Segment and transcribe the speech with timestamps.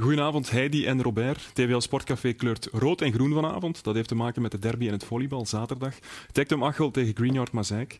[0.00, 1.50] Goedenavond Heidi en Robert.
[1.54, 3.84] TVL Sportcafé kleurt rood en groen vanavond.
[3.84, 5.94] Dat heeft te maken met de derby en het volleybal zaterdag.
[6.32, 7.98] Tectum Achel tegen Greenyard Mazeik.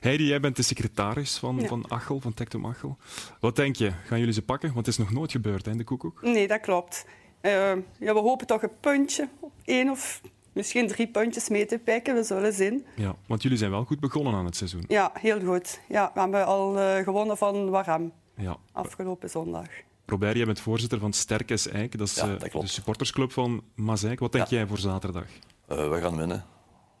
[0.00, 1.66] Heidi, jij bent de secretaris van, Ja.
[1.66, 2.96] van Achel, van Tectum Achel.
[3.40, 3.90] Wat denk je?
[4.04, 4.72] Gaan jullie ze pakken?
[4.74, 6.22] Want het is nog nooit gebeurd, hè, in de koekoek.
[6.22, 7.06] Nee, dat klopt.
[7.40, 7.52] Eh,
[7.98, 9.28] ja, we hopen toch een puntje,
[9.64, 10.20] één of
[10.52, 12.14] misschien drie puntjes mee te pikken.
[12.14, 12.84] We zullen zien.
[12.96, 14.84] Ja, want jullie zijn wel goed begonnen aan het seizoen.
[14.88, 15.80] Ja, heel goed.
[15.88, 18.56] Ja, we hebben al eh, gewonnen van Warham Ja.
[18.72, 19.66] afgelopen zondag.
[20.06, 21.98] Robert, jij bent voorzitter van Sterkes Eik.
[21.98, 22.66] Dat is Ja, eh, dat klopt.
[22.66, 24.18] de supportersclub van Mazeik.
[24.18, 24.56] Wat denk Ja.
[24.56, 25.24] jij voor zaterdag?
[25.68, 26.44] Eh, we gaan winnen.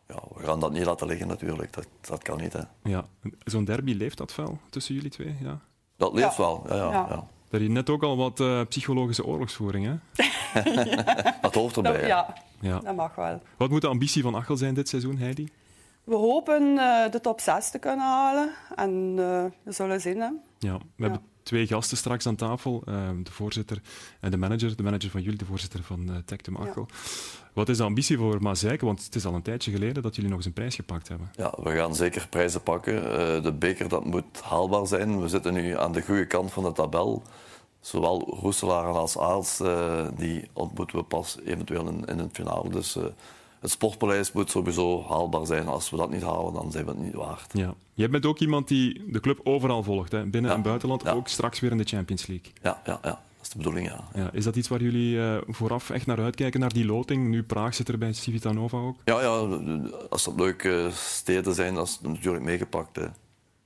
[0.08, 1.72] Ja, we gaan dat niet laten liggen natuurlijk.
[1.72, 2.52] Dat, dat kan niet.
[2.52, 2.60] Hè.
[2.82, 3.04] Ja,
[3.44, 5.36] zo'n derby leeft dat fel tussen jullie twee?
[5.40, 5.60] Ja.
[5.96, 6.42] Dat leeft Ja.
[6.42, 6.64] wel.
[6.68, 7.06] Ja, ja, Ja.
[7.10, 7.24] ja.
[7.50, 10.22] Daar je net ook al wat eh, psychologische oorlogsvoering, hè?
[11.40, 11.92] Dat hoort erbij.
[11.92, 12.06] Dat, hè.
[12.06, 12.78] ja, Ja.
[12.78, 13.42] dat mag wel.
[13.56, 15.48] Wat moet de ambitie van Achel zijn dit seizoen, Heidi?
[16.04, 18.50] We hopen eh, de top 6 te kunnen halen.
[18.74, 20.20] En eh, we zullen zien.
[20.20, 20.28] Hè.
[20.58, 22.82] Ja, we hebben twee gasten straks aan tafel.
[22.86, 23.80] eh, de voorzitter
[24.20, 24.76] en de manager.
[24.76, 26.86] De manager van jullie, de voorzitter van eh Tectum Achel.
[27.52, 28.80] Wat is de ambitie voor Mazeik?
[28.80, 31.30] Want het is al een tijdje geleden dat jullie nog eens een prijs gepakt hebben.
[31.36, 32.96] Ja, we gaan zeker prijzen pakken.
[32.96, 35.20] Eh, de beker dat moet haalbaar zijn.
[35.20, 37.22] We zitten nu aan de goede kant van de tabel.
[37.80, 42.70] Zowel Roeselaar als Aals, eh, die ontmoeten we pas eventueel in, in het finale.
[42.70, 43.04] Dus eh,
[43.66, 45.66] het sportpaleis moet sowieso haalbaar zijn.
[45.68, 47.50] Als we dat niet halen, dan zijn we het niet waard.
[47.52, 47.74] Ja.
[47.94, 50.24] Jij bent ook iemand die de club overal volgt, hè?
[50.26, 50.56] binnen Ja.
[50.56, 51.02] en buitenland.
[51.02, 51.10] Ja.
[51.12, 52.52] Ook straks weer in de Champions League.
[52.62, 53.10] Ja, ja, ja.
[53.10, 54.08] dat is de bedoeling, ja.
[54.14, 57.28] Ja, is dat iets waar jullie eh, vooraf echt naar uitkijken, naar die loting?
[57.28, 58.96] Nu Praag zit er bij Civitanova ook.
[59.04, 59.58] Ja, ja,
[60.10, 62.96] als dat leuke steden zijn, dat is natuurlijk meegepakt.
[62.96, 63.06] Hè.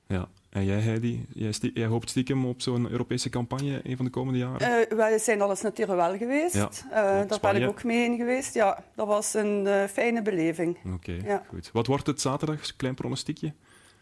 [0.06, 0.28] Ja.
[0.50, 4.10] En jij, Heidi, jij, stie- jij hoopt stiekem op zo'n Europese campagne een van de
[4.10, 4.88] komende jaren?
[4.88, 6.54] Eh, wij zijn al eens natuurlijk wel geweest.
[6.54, 6.68] Ja.
[6.90, 8.54] Eh, daar ben ik ook mee in geweest.
[8.54, 10.76] Ja, dat was een eh, fijne beleving.
[10.94, 11.44] Oké, ja.
[11.48, 11.70] goed.
[11.72, 12.76] Wat wordt het zaterdag?
[12.76, 13.52] Klein pronostiekje?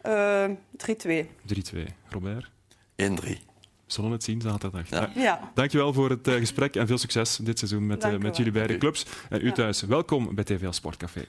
[0.02, 0.44] Eh
[0.76, 1.28] 3-2.
[1.46, 1.78] 3-2.
[2.08, 2.50] Robert?
[2.96, 2.96] 1-3.
[2.96, 4.88] We zullen het zien zaterdag.
[4.90, 5.10] Ja.
[5.14, 5.50] Ja.
[5.54, 9.06] Dankjewel voor het eh, gesprek en veel succes dit seizoen met, met jullie beide clubs.
[9.28, 9.52] En u Ja.
[9.52, 11.24] thuis, welkom bij TVL Sportcafé.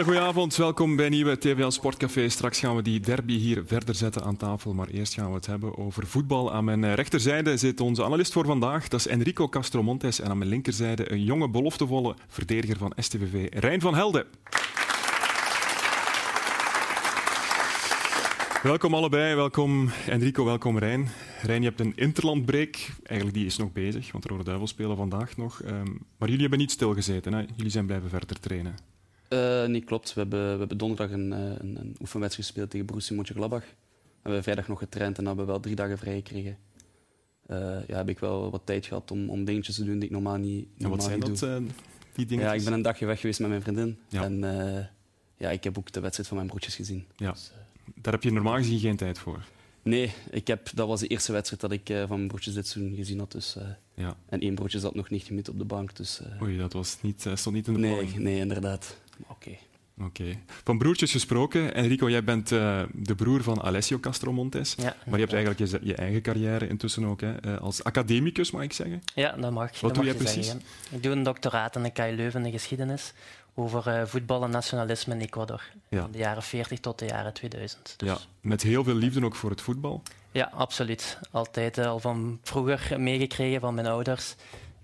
[0.00, 2.28] Hele goede avond, welkom bij nieuwe TVL Sportcafé.
[2.28, 5.46] Straks gaan we die derby hier verder zetten aan tafel, maar eerst gaan we het
[5.46, 6.52] hebben over voetbal.
[6.52, 10.20] Aan mijn eh, rechterzijde zit onze analist voor vandaag, dat is Enrico Castromontes.
[10.20, 14.26] En aan mijn linkerzijde een jonge, beloftevolle verdediger van STVV, Rijn van Helden.
[18.62, 21.08] Welkom allebei, welkom Enrico, welkom Rijn.
[21.42, 25.36] Rijn, je hebt een interlandbreak, eigenlijk die is nog bezig, want Rode Duivels spelen vandaag
[25.36, 25.62] nog.
[25.62, 25.86] Ehm,
[26.18, 27.44] maar jullie hebben niet stilgezeten, hè?
[27.56, 28.89] jullie zijn blijven verder trainen.
[29.30, 30.14] Eh, nee, klopt.
[30.14, 33.62] We hebben, we hebben donderdag een, eh, een, een oefenwedstrijd gespeeld tegen Borussia Mönchengladbach.
[33.62, 33.66] We
[34.22, 36.58] hebben vrijdag nog getraind en hebben we wel drie dagen vrij gekregen.
[37.46, 40.10] Eh, ja, heb ik wel wat tijd gehad om, om dingetjes te doen die ik
[40.10, 41.56] normaal niet, En normaal wat zijn niet dat, eh,
[42.14, 42.44] die dingen?
[42.44, 43.98] Ja, ik ben een dagje weg geweest met mijn vriendin.
[44.08, 44.22] Ja.
[44.24, 44.38] En
[45.36, 47.06] ja, ik heb ook de wedstrijd van mijn broertjes gezien.
[47.16, 47.32] Ja.
[47.32, 47.52] Dus,
[47.94, 49.44] Daar heb je normaal gezien geen tijd voor.
[49.82, 52.94] nee, ik heb, dat was de eerste wedstrijd dat ik van mijn broertjes dit seizoen
[52.96, 53.32] gezien had.
[53.32, 53.56] Dus,
[53.94, 54.16] Ja.
[54.28, 55.96] en één broertje zat nog niet gemid op de bank.
[55.96, 58.18] Dus, Oei, dat was niet, eh, stond niet in de nee, planning.
[58.18, 58.96] nee, inderdaad.
[59.28, 59.50] Oké.
[60.04, 60.24] Oké.
[60.64, 61.74] Van broertjes gesproken.
[61.74, 64.74] Enrico, jij bent eh, de broer van Alessio Castromontes.
[64.78, 67.20] Ja, Maar je hebt eigenlijk je, je eigen carrière intussen ook.
[67.20, 67.36] Hè?
[67.36, 69.02] Eh, als academicus, mag ik zeggen.
[69.14, 69.70] Ja, dat mag.
[69.70, 70.46] dat doe jij je precies?
[70.46, 70.62] Zeggen.
[70.90, 73.12] Ik doe een doctoraat aan de KU Leuven in geschiedenis
[73.54, 75.62] over eh, voetbal en nationalisme in Ecuador.
[75.88, 76.00] Ja.
[76.00, 77.94] Van de jaren 40 tot de jaren 2000.
[77.96, 78.18] Dus, Ja.
[78.40, 80.02] Met heel veel liefde ook voor het voetbal.
[80.32, 81.18] ja, absoluut.
[81.30, 84.34] Altijd al van vroeger meegekregen van mijn ouders.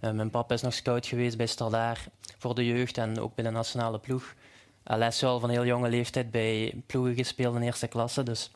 [0.00, 2.08] Mijn papa is nog scout geweest bij Standaard
[2.38, 4.34] voor de jeugd en ook bij de nationale ploeg.
[4.82, 8.22] Alessio al van heel jonge leeftijd bij ploegen gespeeld in eerste klasse.
[8.22, 8.50] Dus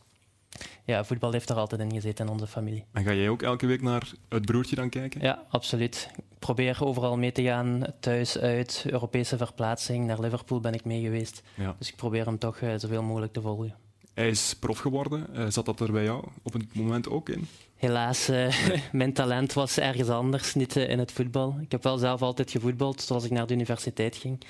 [0.85, 2.85] ja, voetbal heeft er altijd in gezeten in onze familie.
[2.93, 5.21] En ga jij ook elke week naar het broertje dan kijken?
[5.21, 6.11] Ja, absoluut.
[6.17, 10.07] Ik probeer overal mee te gaan, thuis, uit, Europese verplaatsing.
[10.07, 11.43] Naar Liverpool ben ik mee geweest.
[11.55, 11.75] Ja.
[11.79, 13.75] Dus ik probeer hem toch eh, zoveel mogelijk te volgen.
[14.15, 15.35] Hij is prof geworden.
[15.35, 17.47] Eh, zat dat er bij jou op het moment ook in?
[17.77, 18.55] Helaas, eh,
[18.93, 21.59] mijn talent was ergens anders, niet eh, in het voetbal.
[21.61, 24.41] Ik heb wel zelf altijd gevoetbald, zoals ik naar de universiteit ging.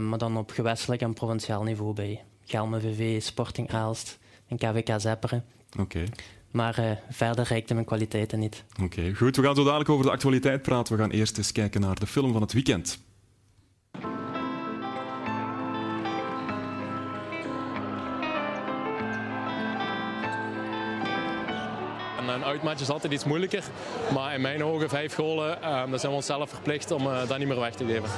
[0.00, 4.18] Maar dan op gewestelijk en provinciaal niveau bij Gelme VV, Sporting Aalst
[4.48, 5.44] en KVK Zepperen.
[5.78, 6.04] Oké.
[6.50, 8.64] Maar verder reikten mijn kwaliteiten niet.
[8.82, 9.36] Oké, goed.
[9.36, 10.96] We gaan zo dadelijk over de actualiteit praten.
[10.96, 12.98] We gaan eerst eens kijken naar de film van het weekend.
[22.34, 23.62] een uitmatch is altijd iets moeilijker.
[24.14, 27.38] Maar in mijn ogen vijf golen, ehm, dan zijn we onszelf verplicht om eh, dat
[27.38, 28.10] niet meer weg te geven.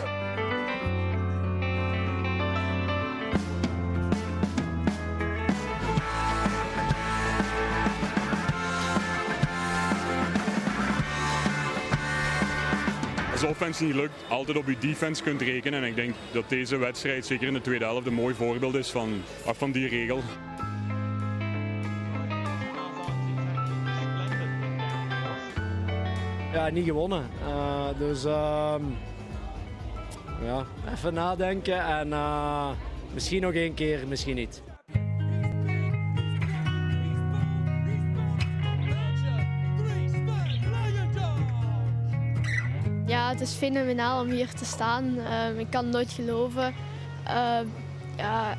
[13.45, 15.83] als offense niet lukt, altijd op je defense kunt rekenen.
[15.83, 18.91] En ik denk dat deze wedstrijd, zeker in de tweede helft, een mooi voorbeeld is
[18.91, 20.23] van, van die regel.
[26.55, 27.31] Ja, niet gewonnen.
[27.47, 28.75] Uh, dus uh,
[30.45, 32.69] ja, even nadenken en uh,
[33.13, 34.63] misschien nog één keer, misschien niet.
[43.07, 45.15] Ja, het is fenomenaal om hier te staan.
[45.19, 46.75] Uh, ik kan het nooit geloven.
[48.17, 48.57] ja,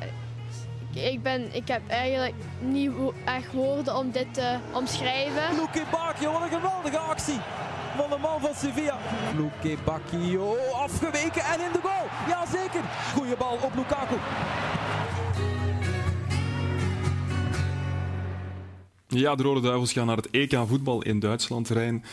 [0.92, 2.90] ik, ben, ik heb eigenlijk niet
[3.24, 5.56] echt woorden om dit te omschrijven.
[5.56, 7.40] Luke Bakio, wat een geweldige actie
[7.96, 8.98] van de man van Sevilla.
[9.36, 12.06] Luke Bakio afgeweken en in de goal.
[12.28, 12.84] Jazeker.
[13.14, 14.16] Goeie bal op Lukaku.
[19.08, 21.68] Ja, de Rode Duivels gaan naar het EK voetbal in Duitsland.
[21.68, 22.04] Rijn,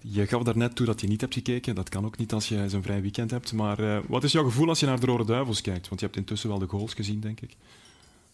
[0.00, 1.74] je gaf daarnet toe dat je niet hebt gekeken.
[1.74, 3.52] Dat kan ook niet als je zo'n vrij weekend hebt.
[3.52, 5.88] Maar uh, wat is jouw gevoel als je naar de Rode Duivels kijkt?
[5.88, 7.56] Want je hebt intussen wel de goals gezien, denk ik.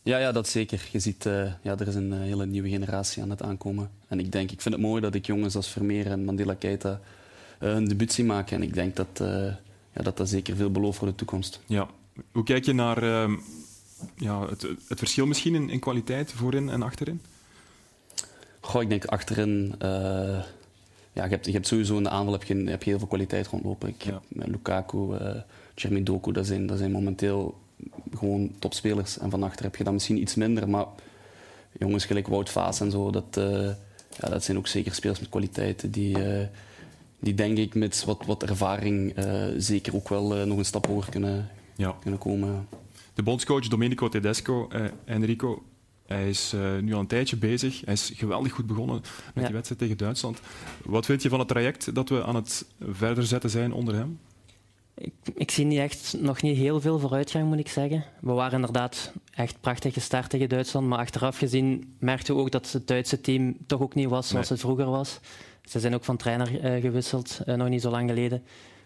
[0.03, 0.89] Ja, ja dat zeker.
[0.93, 3.91] Je ziet, uh, ja, er is een uh, hele nieuwe generatie aan het aankomen.
[4.09, 7.01] En ik denk, ik vind het mooi dat ik jongens als Vermeer en Mandela Keita
[7.59, 8.57] hun debuut zie maken.
[8.57, 9.09] En ik denk dat,
[9.93, 11.61] ja, dat dat zeker veel belooft voor de toekomst.
[11.67, 11.89] Ja.
[12.33, 13.37] Hoe kijk je naar ehm,
[14.17, 17.21] ja, het, het verschil misschien in, in kwaliteit voorin en achterin?
[18.61, 19.75] Goh, ik denk achterin.
[19.83, 19.89] Uh,
[21.13, 23.09] ja, je, hebt, je hebt sowieso in de aanval heb je, heb je heel veel
[23.09, 23.89] kwaliteit rondlopen.
[23.89, 24.21] Ik ja.
[24.29, 25.31] Met Lukaku, uh,
[25.75, 27.59] Jeremy Doku, dat zijn, dat zijn momenteel
[28.15, 29.19] gewoon topspelers.
[29.19, 30.69] En van achter heb je dat misschien iets minder.
[30.69, 30.87] Maar
[31.79, 33.45] jongens gelijk Wout Vaas en zo, dat, uh,
[34.21, 35.91] ja, dat zijn ook zeker spelers met kwaliteiten.
[35.91, 36.17] Die,
[37.19, 39.15] die denk ik met wat, wat ervaring
[39.57, 41.97] zeker ook wel nog een stap hoger kunnen, ja.
[42.01, 42.69] kunnen komen.
[43.15, 44.69] De bondscoach Domenico Tedesco,
[45.05, 45.63] Enrico,
[46.11, 47.81] hij is uh, nu al een tijdje bezig.
[47.85, 49.43] Hij is geweldig goed begonnen met ja.
[49.43, 50.41] die wedstrijd tegen Duitsland.
[50.85, 54.19] Wat vind je van het traject dat we aan het verder zetten zijn onder hem?
[55.01, 58.05] Ik, ik, zie niet echt, nog niet heel veel vooruitgang, moet ik zeggen.
[58.21, 62.73] We waren inderdaad echt prachtig gestart tegen Duitsland, maar achteraf gezien merkten we ook dat
[62.73, 64.59] het Duitse team toch ook niet was zoals nee.
[64.59, 65.21] het vroeger was.
[65.65, 68.43] Ze zijn ook van trainer uh, gewisseld, uh, nog niet zo lang geleden.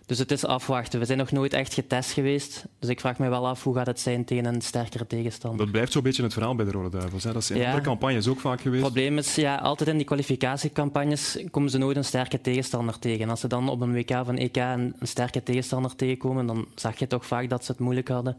[0.07, 0.99] Dus het is afwachten.
[0.99, 2.65] We zijn nog nooit echt getest geweest.
[2.79, 5.61] Dus ik vraag me wel af hoe gaat het zijn tegen een sterkere tegenstander.
[5.61, 7.25] Dat blijft zo'n beetje het verhaal bij de Rode Duivels.
[7.25, 7.33] Hè?
[7.33, 7.65] Dat is in ja.
[7.65, 8.83] andere campagnes ook vaak geweest.
[8.83, 13.31] Het probleem is, ja, altijd in die kwalificatiecampagnes komen ze nooit een sterke tegenstander tegen.
[13.31, 16.99] Als ze dan op een WK van EK een, een sterke tegenstander tegenkomen, dan zag
[16.99, 18.37] je toch vaak dat ze het moeilijk hadden.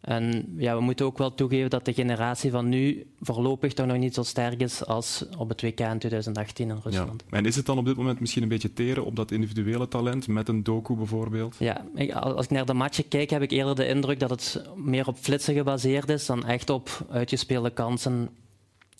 [0.00, 3.96] En ja, we moeten ook wel toegeven dat de generatie van nu voorlopig toch nog
[3.96, 7.24] niet zo sterk is als op het WK in 2018 in Rusland.
[7.30, 7.36] Ja.
[7.36, 10.28] En is het dan op dit moment misschien een beetje teren op dat individuele talent,
[10.28, 11.56] met een doku bijvoorbeeld?
[11.58, 15.06] Ja, als ik naar de matchen kijk, heb ik eerder de indruk dat het meer
[15.06, 18.28] op flitsen gebaseerd is dan echt op uitgespeelde kansen.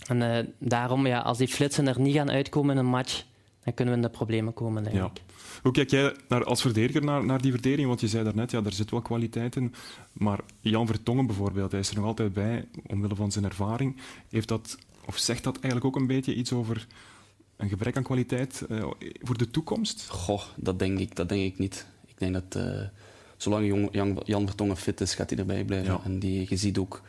[0.07, 3.25] En uh, daarom, ja, als die flitsen er niet gaan uitkomen in een match,
[3.65, 5.05] dan kunnen we in de problemen komen, denk ja.
[5.05, 5.21] ik.
[5.63, 7.89] Hoe kijk jij naar, als verdediger naar, naar die verdediging?
[7.89, 9.75] Want je zei daarnet, ja, er zit wel kwaliteit in.
[10.13, 13.97] Maar Jan Vertongen bijvoorbeeld, hij is er nog altijd bij, omwille van zijn ervaring.
[14.29, 16.87] Heeft dat, of zegt dat eigenlijk ook een beetje iets over
[17.57, 18.87] een gebrek aan kwaliteit uh,
[19.21, 20.09] voor de toekomst?
[20.09, 21.87] Goh, dat denk ik, dat denk ik niet.
[22.07, 22.81] Ik denk dat uh,
[23.37, 25.93] zolang Jan, Jan, Jan, Vertongen fit is, gaat hij erbij blijven.
[25.93, 26.01] Ja.
[26.05, 27.03] En die, je ziet ook,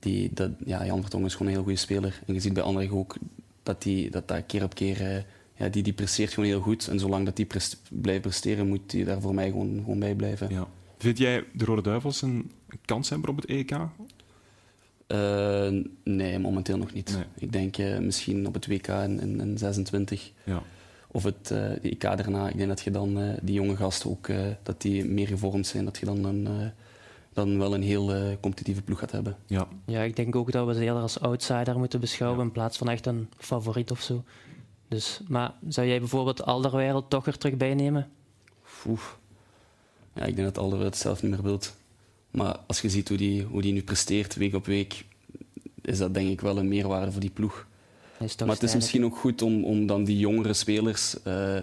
[0.00, 2.20] die, dat, ja, Jan Vertongen is gewoon een heel goede speler.
[2.26, 3.16] En je ziet bij anderen ook
[3.62, 5.16] dat die, dat, dat keer op keer...
[5.16, 5.22] Uh,
[5.58, 6.88] ja, die, die presteert gewoon heel goed.
[6.88, 7.46] En zolang dat die
[7.90, 10.48] blijft presteren, moet hij daar voor mij gewoon, gewoon bij blijven.
[10.50, 10.68] Ja.
[10.98, 12.50] Vind jij de Rode Duivels een
[12.84, 13.70] kans hebben op het EK?
[15.08, 17.14] Uh, nee, momenteel nog niet.
[17.14, 17.24] Nee.
[17.38, 20.32] Ik denk uh, misschien op het WK in, in, in 26.
[20.44, 20.62] Ja.
[21.06, 22.48] Of het uh, de EK daarna.
[22.48, 24.28] Ik denk dat je dan die jonge gasten ook
[24.62, 25.84] dat die meer gevormd zijn.
[25.84, 26.72] Dat je dan een,
[27.32, 29.36] dan wel een heel competitieve ploeg gaat hebben.
[29.46, 29.68] Ja.
[29.86, 32.44] ja, ik denk ook dat we ze eerder als outsider moeten beschouwen ja.
[32.44, 34.24] in plaats van echt een favoriet of zo.
[34.88, 38.10] Dus, maar zou jij bijvoorbeeld Alderweireld toch er terug bij nemen?
[38.86, 39.00] Oeh.
[40.14, 41.76] Ja, ik denk dat Alderweireld het zelf niet meer wilt.
[42.30, 45.04] Maar als je ziet hoe die, hoe die nu presteert, week op week,
[45.82, 47.66] is dat denk ik wel een meerwaarde voor die ploeg.
[48.18, 51.58] Maar het is misschien ook goed om, om dan die jongere spelers, uh,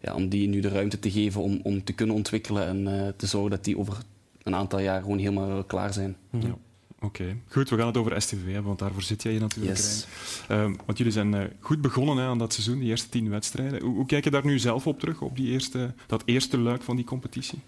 [0.00, 3.08] ja, om die nu de ruimte te geven om, om te kunnen ontwikkelen en uh,
[3.16, 3.98] te zorgen dat die over
[4.42, 6.16] een aantal jaar gewoon helemaal klaar zijn.
[6.30, 6.40] -hmm.
[6.40, 6.56] ja.
[7.04, 7.36] Oké, okay.
[7.48, 7.70] goed.
[7.70, 9.76] We gaan het over STV hebben, want daarvoor zit jij hier natuurlijk.
[9.76, 10.06] Yes.
[10.50, 13.82] Uh, want jullie zijn uh, goed begonnen hè, aan dat seizoen, die eerste tien wedstrijden.
[13.82, 16.82] Hoe, hoe, kijk je daar nu zelf op terug, op die eerste, dat eerste luik
[16.82, 17.58] van die competitie?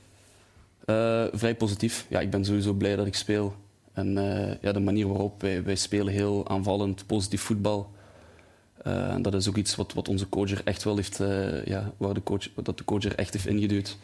[0.87, 2.07] Uh, vrij positief.
[2.09, 3.57] Ja, ik ben sowieso blij dat ik speel.
[3.93, 4.13] En
[4.61, 7.95] ja, de manier waarop wij, wij spelen, heel aanvallend, positief voetbal.
[8.83, 11.17] en dat is ook iets wat, wat onze coach er echt wel heeft,
[11.65, 13.99] ja, waar de coach, dat de coach er echt heeft ingeduwd.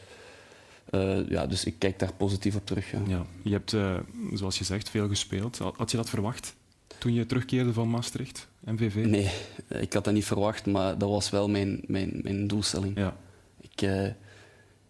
[0.90, 2.90] Uh, ja, dus ik kijk daar positief op terug.
[2.90, 2.98] Ja.
[3.06, 3.96] ja je hebt, uh,
[4.32, 5.58] zoals je zegt, veel gespeeld.
[5.58, 6.54] Had je dat verwacht
[6.98, 9.04] toen je terugkeerde van Maastricht, MVV?
[9.06, 9.30] Nee,
[9.68, 12.96] ik had dat niet verwacht, maar dat was wel mijn, mijn, mijn doelstelling.
[12.96, 13.16] Ja.
[13.60, 14.08] Ik, uh,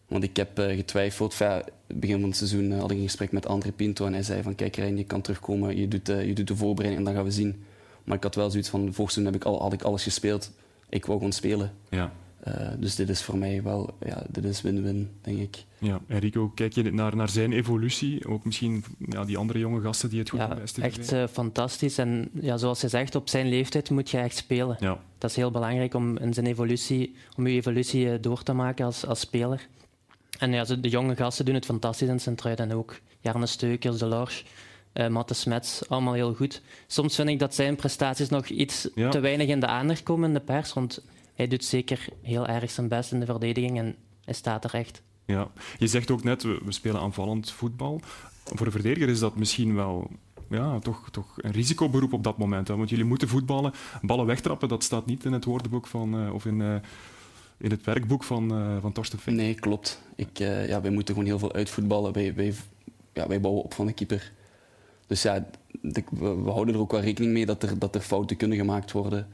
[0.07, 1.35] Want ik heb getwijfeld.
[1.35, 4.23] Ja, het begin van het seizoen had ik een gesprek met André Pinto en hij
[4.23, 7.15] zei van kijk Rijn, je kan terugkomen, je doet, je doet de voorbereiding en dan
[7.23, 7.65] gaan we zien.
[8.05, 10.51] Maar ik had wel zoiets van, vorig seizoen heb ik al, had ik alles gespeeld.
[10.89, 11.73] Ik wou gewoon spelen.
[11.89, 12.13] Ja.
[12.49, 15.65] Uh, dus dit is voor mij wel, ja, dit is win-win, denk ik.
[15.79, 18.29] Ja, Enrico, kijk je naar, naar zijn evolutie?
[18.29, 20.59] Ook misschien ja, die andere jonge gasten die het goed ja?
[20.81, 21.99] Echt uh, fantastisch.
[21.99, 24.77] En ja, zoals je zegt, op zijn leeftijd moet je echt spelen.
[24.81, 24.99] Ja.
[25.19, 28.85] Dat is heel belangrijk om in zijn evolutie, om je evolutie uh, door te maken
[28.85, 29.67] als, als speler.
[30.39, 34.07] En ja, de jonge gasten doen het fantastisch in Sint-Truid en ook Jarne Steukers, De
[34.07, 34.43] Lorsch.
[34.95, 36.63] Uh, Matte Smets, allemaal heel goed.
[36.87, 39.11] Soms vind ik dat zijn prestaties nog iets Ja.
[39.11, 40.73] te weinig in de aandacht komen in de pers.
[40.73, 41.03] Want
[41.35, 45.03] hij doet zeker heel erg zijn best in de verdediging en hij staat er echt.
[45.25, 45.51] Ja.
[45.79, 48.01] Je zegt ook net, we, we spelen aanvallend voetbal.
[48.45, 50.11] Voor een verdediger is dat misschien wel
[50.51, 52.69] ja, toch, toch een risicoberoep op dat moment.
[52.69, 52.77] Hè?
[52.77, 53.73] Want jullie moeten voetballen.
[54.03, 56.75] Ballen wegtrappen, dat staat niet in het woordenboek van, eh, of in, eh,
[57.59, 59.37] in het werkboek van, eh, van Torsten Fink.
[59.37, 60.03] Nee, klopt.
[60.17, 62.13] Ik, eh, ja, wij moeten gewoon heel veel uitvoetballen.
[62.13, 62.55] Wij, wij,
[63.13, 64.33] ja, wij bouwen op van de keeper.
[65.07, 65.47] Dus ja,
[65.81, 68.59] de- we, we houden er ook wel rekening mee dat er, dat er fouten kunnen
[68.59, 69.29] gemaakt worden.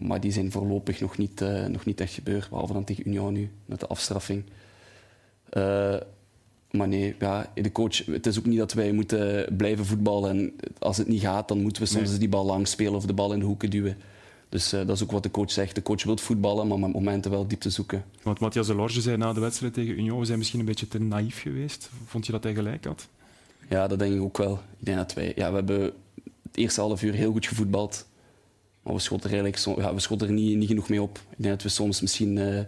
[0.00, 3.32] Maar die zijn voorlopig nog niet, eh, nog niet echt gebeurd, behalve dan tegen Union
[3.32, 4.42] nu, met de afstraffing.
[5.50, 5.96] Eh,
[6.70, 10.30] maar nee, ja, de coach, het is ook niet dat wij moeten blijven voetballen.
[10.30, 12.18] En als het niet gaat, dan moeten we soms Nee.
[12.18, 13.96] die bal lang spelen of de bal in de hoeken duwen.
[14.48, 15.74] Dus eh, dat is ook wat de coach zegt.
[15.74, 18.04] De coach wil voetballen, maar met momenten wel diepte zoeken.
[18.22, 20.88] Want Matthias de Lorge zei na de wedstrijd tegen Union, we zijn misschien een beetje
[20.88, 21.90] te naïef geweest.
[22.06, 23.08] Vond je dat hij gelijk had?
[23.68, 24.52] Ja, dat denk ik ook wel.
[24.78, 25.80] Ik denk dat wij, ja, we hebben
[26.42, 28.06] het eerste half uur heel goed gevoetbald.
[28.88, 31.18] Maar we schoten er, eigenlijk, ja, we schoten er niet, niet genoeg mee op.
[31.30, 32.60] Ik denk dat we soms misschien, eh,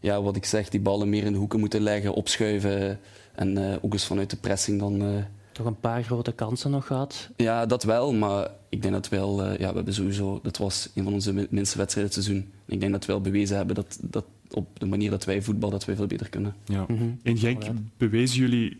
[0.00, 2.98] ja, wat ik zeg, die ballen meer in de hoeken moeten leggen, opschuiven.
[3.34, 5.02] En eh, ook eens vanuit de pressing dan...
[5.02, 5.08] eh,
[5.52, 7.30] Toch een paar grote kansen nog gehad.
[7.36, 9.42] ja, dat wel, maar ik denk dat we wel...
[9.42, 10.40] eh, ja, we hebben sowieso...
[10.42, 12.50] Dat was een van onze min- minste wedstrijden dit seizoen.
[12.66, 15.78] Ik denk dat we wel bewezen hebben dat, dat op de manier dat wij voetballen,
[15.78, 16.54] dat wij veel beter kunnen.
[16.64, 16.84] Ja.
[16.88, 17.04] Mhm.
[17.22, 17.62] In Genk
[17.96, 18.76] bewezen jullie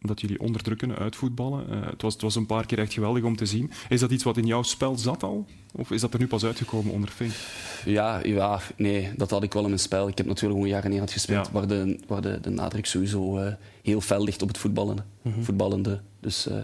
[0.00, 1.70] dat jullie onder druk kunnen uitvoetballen.
[1.70, 3.70] Eh, het, was, het was een paar keer echt geweldig om te zien.
[3.88, 5.46] Is dat iets wat in jouw spel zat al?
[5.72, 7.32] Of is dat er nu pas uitgekomen onder Fink?
[7.84, 10.08] Ja, ja, nee, dat had ik wel in mijn spel.
[10.08, 11.52] Ik heb natuurlijk gewoon jaren neer gespeeld, Ja.
[11.52, 13.52] waar, de, waar de, de nadruk sowieso eh,
[13.82, 15.06] heel fel ligt op het voetballen,
[15.40, 16.00] voetballende.
[16.20, 16.56] Dus, eh,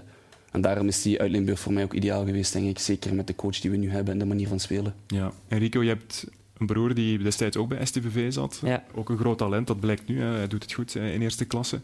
[0.53, 2.79] en daarom is die uit Limburg voor mij ook ideaal geweest, denk ik.
[2.79, 4.95] Zeker met de coach die we nu hebben en de manier van spelen.
[5.07, 5.33] Ja.
[5.49, 6.27] Enrico, je hebt
[6.59, 8.61] een broer die destijds ook bij STVV zat.
[8.65, 8.85] Ja.
[8.95, 10.21] Ook een groot talent, dat blijkt nu.
[10.21, 10.27] Hè.
[10.37, 11.81] Hij doet het goed in eerste klasse.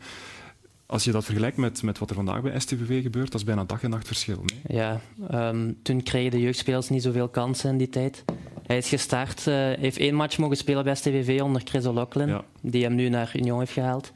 [0.93, 3.65] Als je dat vergelijkt met, met wat er vandaag bij STVV gebeurt, dat is bijna
[3.65, 4.45] dag en nacht verschil.
[4.45, 4.77] Nee?
[4.79, 8.25] Ja, ehm, toen kregen de jeugdspelers niet zoveel kansen in die tijd.
[8.67, 12.45] Hij is gestart, eh, heeft één match mogen spelen bij STVV onder Chris O'Loughlin, Ja.
[12.61, 14.13] die hem nu naar Union heeft gehaald.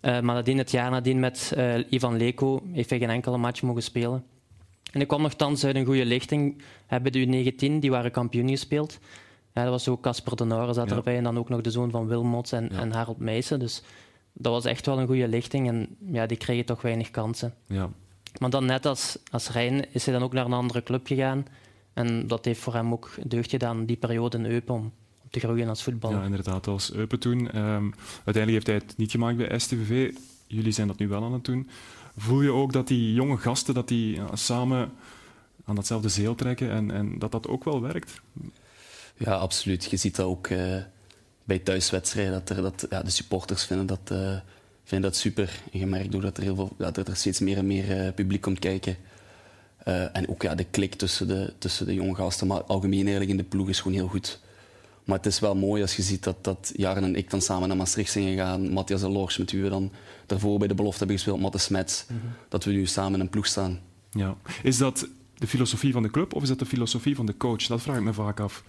[0.00, 3.62] Eh, maar nadien, het jaar nadien met eh, Ivan Leko heeft hij geen enkele match
[3.62, 4.24] mogen spelen.
[4.92, 6.62] En ik kwam nogthans uit een goede lichting.
[6.86, 8.98] Hebben de U19, die waren kampioen gespeeld.
[9.54, 10.96] Ja, dat was ook Casper de Noren zat Ja.
[10.96, 12.80] erbij en dan ook nog de zoon van Wilmots en, Ja.
[12.80, 13.58] en Harold Meijsen.
[13.58, 13.82] Dus
[14.38, 17.54] dat was echt wel een goede lichting en ja, die kregen toch weinig kansen.
[17.66, 17.90] Ja.
[18.38, 21.46] Maar dan net als, als Rijn is hij dan ook naar een andere club gegaan.
[21.92, 24.92] En dat heeft voor hem ook deugd gedaan, die periode in Eupen, om
[25.30, 26.18] te groeien als voetballer.
[26.18, 27.50] Ja, inderdaad, als Eupen toen.
[27.50, 27.90] Ehm,
[28.24, 30.14] uiteindelijk heeft hij het niet gemaakt bij STVV.
[30.46, 31.68] Jullie zijn dat nu wel aan het doen.
[32.16, 34.92] Voel je ook dat die jonge gasten dat die, ja, samen
[35.64, 38.20] aan datzelfde zeel trekken en, en dat dat ook wel werkt?
[39.16, 39.84] Ja, absoluut.
[39.84, 40.76] Je ziet dat ook eh,
[41.46, 42.32] bij thuiswedstrijden.
[42.32, 44.36] Dat, er, dat ja, de supporters vinden dat, eh,
[44.84, 45.60] vinden dat super.
[45.72, 48.00] En je merkt ook dat er, heel veel, ja, dat er steeds meer en meer
[48.00, 48.96] eh, publiek komt kijken.
[49.78, 53.30] Eh, en ook ja, de klik tussen de, tussen de jonge gasten, maar algemeen eigenlijk
[53.30, 54.40] in de ploeg is gewoon heel goed.
[55.04, 57.68] Maar het is wel mooi als je ziet dat, dat Jaren en ik dan samen
[57.68, 58.72] naar Maastricht zijn gegaan.
[58.72, 59.92] Matthias de Lors, met wie we dan
[60.26, 62.06] daarvoor bij de belofte hebben gespeeld, Matte Smets.
[62.48, 63.80] Dat we nu samen in een ploeg staan.
[64.10, 64.36] Ja.
[64.62, 67.66] Is dat de filosofie van de club of is dat de filosofie van de coach?
[67.66, 68.64] Dat vraag ik me vaak af.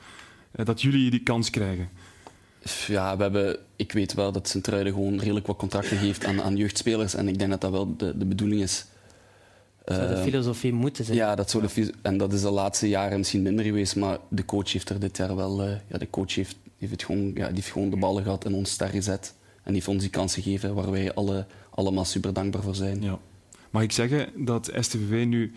[0.52, 1.90] Dat jullie die kans krijgen.
[2.88, 6.56] Ja, we hebben, ik weet wel dat Sint-Truiden gewoon redelijk wat contracten geeft aan, aan
[6.56, 7.14] jeugdspelers.
[7.16, 8.86] En ik denk dat dat wel de, de bedoeling is.
[9.86, 11.18] Zou de Eh, filosofie moeten zijn.
[11.18, 13.96] ja, dat zou de, en dat is de laatste jaren misschien minder geweest.
[13.96, 15.64] Maar de coach heeft er dit jaar wel...
[15.64, 18.46] eh, ja, de coach heeft, heeft, het gewoon, ja, die heeft gewoon de ballen gehad
[18.46, 19.34] en ons daar gezet.
[19.56, 23.02] En die heeft ons die kans gegeven waar wij alle, allemaal super dankbaar voor zijn.
[23.02, 23.20] Ja.
[23.70, 25.54] Mag ik zeggen dat STVV nu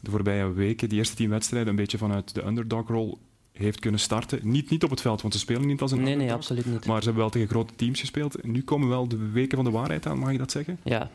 [0.00, 3.18] de voorbije weken, die eerste tien wedstrijden, een beetje vanuit de underdog-rol
[3.54, 4.38] heeft kunnen starten?
[4.42, 6.86] Niet, niet op het veld, want ze spelen niet als een Nee, nee, absoluut niet.
[6.86, 8.44] Maar ze hebben wel tegen grote teams gespeeld.
[8.44, 10.78] Nu komen wel de weken van de waarheid aan, mag ik dat zeggen?
[10.82, 11.10] Ja,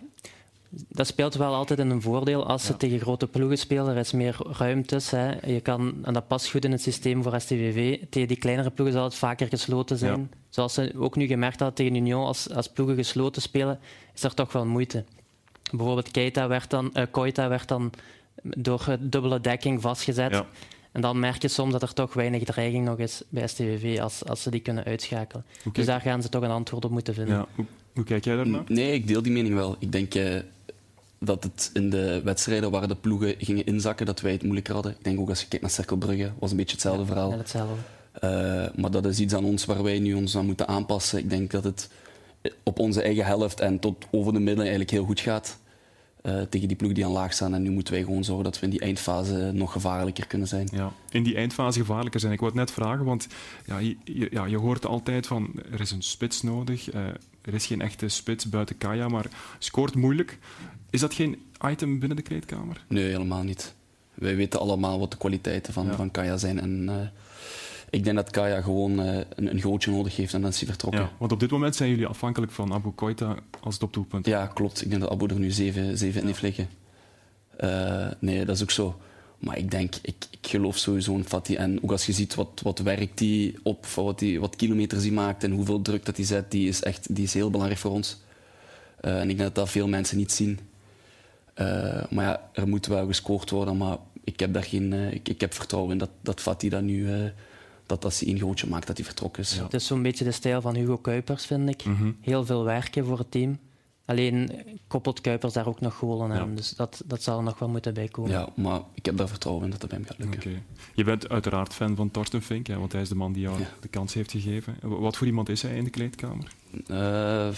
[0.70, 2.78] dat speelt wel altijd in een voordeel als ze Ja.
[2.78, 3.88] tegen grote ploegen spelen.
[3.88, 5.10] Er is meer ruimtes.
[5.10, 5.52] Hè.
[5.52, 8.00] Je kan, en dat past goed in het systeem voor STVV.
[8.10, 10.20] Tegen die kleinere ploegen zal het vaker gesloten zijn.
[10.20, 10.38] Ja.
[10.50, 13.80] Zoals ze ook nu gemerkt hadden tegen Union, als, als ploegen gesloten spelen,
[14.16, 15.04] is er toch wel moeite.
[15.72, 17.92] Bijvoorbeeld Keita werd dan, eh, Koita werd dan
[18.44, 20.32] door dubbele dekking vastgezet.
[20.32, 20.46] Ja.
[20.92, 24.26] En dan merk je soms dat er toch weinig dreiging nog is bij STVV als,
[24.26, 25.46] als ze die kunnen uitschakelen.
[25.74, 27.36] Dus daar gaan ze toch een antwoord op moeten vinden.
[27.36, 27.48] Ja.
[27.56, 28.64] Hoe, hoe, kijk jij daarnaar?
[28.68, 29.76] Nee, ik deel die mening wel.
[29.80, 30.40] Ik denk uh,
[31.20, 34.92] dat het in de wedstrijden waar de ploegen gingen inzakken, dat wij het moeilijker hadden.
[34.92, 37.32] Ik denk ook als je kijkt naar Cirkelbrugge, was een beetje hetzelfde ja, verhaal.
[37.32, 37.76] Ja, hetzelfde.
[38.24, 41.20] Uh, maar dat is iets aan ons waar wij nu ons aan moeten aanpassen.
[41.20, 41.90] Ik denk dat het
[42.64, 45.58] op onze eigen helft en tot over de midden eigenlijk heel goed gaat.
[46.30, 47.54] Uh, tegen die ploeg die aan laag staan.
[47.54, 50.68] En nu moeten wij gewoon zorgen dat we in die eindfase nog gevaarlijker kunnen zijn.
[50.72, 52.34] Ja, in die eindfase gevaarlijker zijn.
[52.34, 53.28] Ik wou het net vragen, want
[53.66, 56.94] ja, je, ja, je hoort altijd van er is een spits nodig.
[56.94, 57.02] Uh,
[57.42, 59.26] er is geen echte spits buiten Kaya, maar
[59.60, 60.38] scoort moeilijk.
[60.90, 62.86] Is dat geen item binnen de kleedkamer?
[62.88, 63.74] Nee, helemaal niet.
[64.14, 65.96] Wij weten allemaal wat de kwaliteiten van, ja.
[65.96, 66.60] van Kaya zijn.
[66.60, 66.96] En, uh,
[67.90, 70.68] ik denk dat Kaya gewoon uh, een, een gootje nodig heeft en dan is hij
[70.68, 71.02] vertrokken.
[71.02, 74.26] Ja, want op dit moment zijn jullie afhankelijk van Abu Koita als topdoelpunt.
[74.26, 74.82] Ja, klopt.
[74.82, 76.70] Ik denk dat Abu er nu zeven, zeven in heeft liggen.
[77.60, 79.00] Uh, nee, dat is ook zo.
[79.40, 81.60] Maar ik denk, ik, ik geloof sowieso in Fatih.
[81.60, 85.12] En ook als je ziet wat, wat werkt hij op, wat, die, wat kilometers hij
[85.12, 87.92] maakt en hoeveel druk dat hij zet, die is, echt, die is heel belangrijk voor
[87.92, 88.18] ons.
[89.02, 90.60] Uh, en ik denk dat dat veel mensen niet zien.
[92.10, 94.94] maar ja, er moet wel gescoord worden, maar ik heb daar geen...
[94.94, 97.08] ik, ik heb vertrouwen in dat, dat Fatih dat nu
[97.90, 99.56] dat als hij één gootje maakt, dat hij vertrokken is.
[99.56, 99.64] Ja.
[99.64, 101.86] Het is zo'n beetje de stijl van Hugo Kuipers, vind ik.
[101.86, 102.18] Mm -hmm.
[102.22, 103.60] Heel veel werken voor het team.
[104.06, 104.52] Alleen
[104.88, 106.50] koppelt Kuipers daar ook nog golen aan.
[106.50, 106.56] Ja.
[106.56, 108.32] Dus dat, dat zal er nog wel moeten bijkomen.
[108.32, 110.40] Ja, maar ik heb daar vertrouwen in dat dat bij hem gaat lukken.
[110.40, 110.64] Okay.
[110.94, 113.60] Je bent uiteraard fan van Torsten Fink, hè, want hij is de man die jou
[113.60, 113.66] ja.
[113.80, 114.78] de kans heeft gegeven.
[114.82, 116.52] Wat voor iemand is hij in de kleedkamer?
[116.88, 117.50] Uh,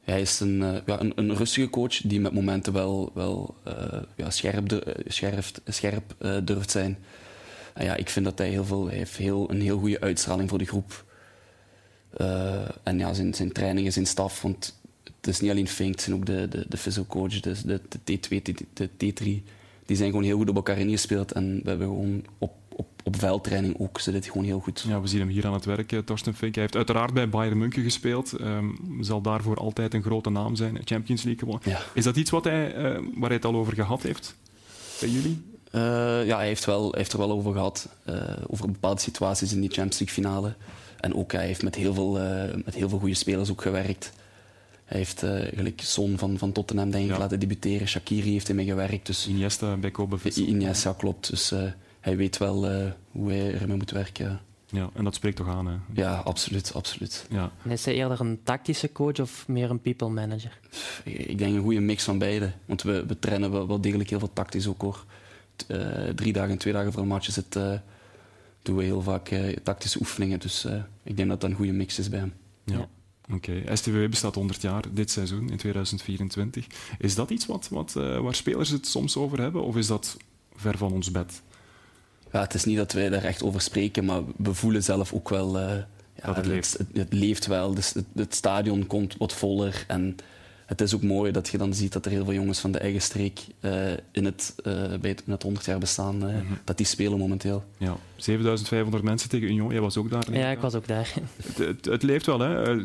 [0.00, 3.74] hij is een, uh, ja, een, een, rustige coach die met momenten wel, wel uh,
[4.16, 6.14] ja, scherp, scherp, scherp
[6.44, 6.98] durft zijn.
[7.74, 10.48] En ja, ik vind dat hij heel veel hij heeft heel, een heel goede uitstraling
[10.48, 11.04] voor de groep.
[12.20, 16.02] Uh, en ja, zijn, zijn trainingen, zijn staf, want het is niet alleen Fink, het
[16.02, 19.50] zijn ook de, de, de fysiocoach, de, de, de T2, de, de T3.
[19.86, 23.16] Die zijn gewoon heel goed op elkaar ingespeeld en we hebben gewoon op, op, op
[23.16, 24.84] veldtraining ook zit het gewoon heel goed.
[24.88, 26.54] Ja, we zien hem hier aan het werk, Torsten Fink.
[26.54, 28.40] Hij heeft uiteraard bij Bayern München gespeeld.
[28.40, 31.70] Um, zal daarvoor altijd een grote naam zijn, Champions League gewonnen.
[31.70, 31.80] Ja.
[31.94, 32.82] Is dat iets wat hij, uh,
[33.14, 34.36] waar hij het al over gehad heeft
[35.00, 35.51] bij jullie?
[35.72, 37.88] Uh, ja, hij heeft, wel, hij heeft er wel over gehad.
[38.08, 40.54] Uh, over bepaalde situaties in die Champions League finale.
[41.00, 44.12] En ook hij heeft met heel veel, uh, met heel veel goede spelers ook gewerkt.
[44.84, 45.18] Hij heeft
[45.54, 47.18] gelijk Son van, van Tottenham denk ik ja.
[47.18, 47.88] laten debuteren.
[47.88, 49.06] Shaqiri heeft ermee gewerkt.
[49.06, 50.48] Dus Iniesta, Beko bevestigd.
[50.48, 51.30] Iniesta, klopt.
[51.30, 51.52] Dus
[52.00, 52.66] hij weet wel
[53.10, 54.40] hoe hij ermee moet werken.
[54.66, 55.74] Ja, en dat spreekt toch aan, hè?
[55.92, 56.72] Ja, absoluut.
[56.74, 57.26] absoluut.
[57.30, 57.50] Ja.
[57.64, 60.58] En is hij eerder een tactische coach of meer een people manager?
[61.04, 62.52] Ik denk een goede mix van beide.
[62.66, 65.04] Want we, we trainen wel, wel degelijk heel veel tactisch ook, hoor.
[65.68, 67.72] Uh, drie dagen, twee dagen voor een match zit, uh,
[68.62, 70.40] doen we heel vaak uh, tactische oefeningen.
[70.40, 70.66] Dus
[71.02, 72.32] ik denk dat dat een goede mix is bij hem.
[72.64, 72.76] Ja.
[72.76, 72.88] ja.
[73.34, 73.76] Oké, okay.
[73.76, 76.66] STW bestaat 100 jaar dit seizoen, in 2024.
[76.98, 80.16] Is dat iets wat, wat, waar spelers het soms over hebben, of is dat
[80.54, 81.42] ver van ons bed?
[82.32, 85.28] Ja, het is niet dat wij daar echt over spreken, maar we voelen zelf ook
[85.28, 85.58] wel...
[85.58, 85.86] ja,
[86.22, 86.72] dat het leeft.
[86.72, 90.16] Het, het, het leeft wel, dus het, het, stadion komt wat voller en
[90.72, 92.78] het is ook mooi dat je dan ziet dat er heel veel jongens van de
[92.78, 96.46] eigen streek uh, in, het, uh, bij het, in het 100 jaar bestaan, uh, mm
[96.46, 96.58] -hmm.
[96.64, 97.64] dat die spelen momenteel.
[97.76, 100.32] Ja, 7500 mensen tegen Union, jij was ook daar?
[100.32, 101.12] Ja, ik was ook daar.
[101.42, 102.76] Het, het, het leeft wel, hè?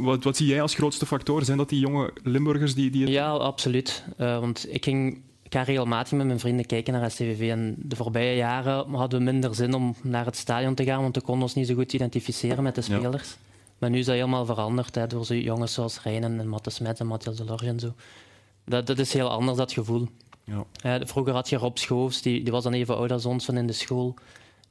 [0.00, 1.44] Wat, wat, zie jij als grootste factor?
[1.44, 2.90] Zijn dat die jonge Limburgers die...
[2.90, 3.10] die het...
[3.10, 4.04] Ja, absoluut.
[4.16, 5.20] want ik ging...
[5.42, 7.50] Ik ga regelmatig met mijn vrienden kijken naar STVV.
[7.50, 11.16] En de voorbije jaren hadden we minder zin om naar het stadion te gaan, want
[11.16, 13.28] we konden ons niet zo goed identificeren met de spelers.
[13.28, 13.49] Ja.
[13.80, 17.00] Maar nu is dat helemaal veranderd hè, door zo jongens zoals Reinen en Matte Smet
[17.00, 17.94] en Matthias Delorge en zo.
[18.64, 20.08] Dat, dat is heel anders, dat gevoel.
[20.44, 21.06] Ja.
[21.06, 23.66] Vroeger had je Rob Schoofs, die, die was dan even oud als ons van in
[23.66, 24.14] de school.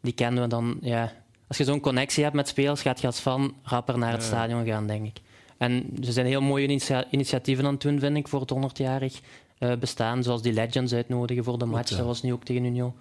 [0.01, 1.11] Die kennen we dan, ja...
[1.47, 4.27] Als je zo'n connectie hebt met spelers, gaat je als fan rapper naar het Ja.
[4.27, 5.17] stadion gaan, denk ik.
[5.57, 9.19] En ze zijn heel mooie initia- initiatieven aan het doen, vind ik, voor het 100-jarig
[9.57, 10.23] eh, bestaan.
[10.23, 11.97] Zoals die Legends uitnodigen voor de match.
[11.97, 12.93] was nu ook tegen Union.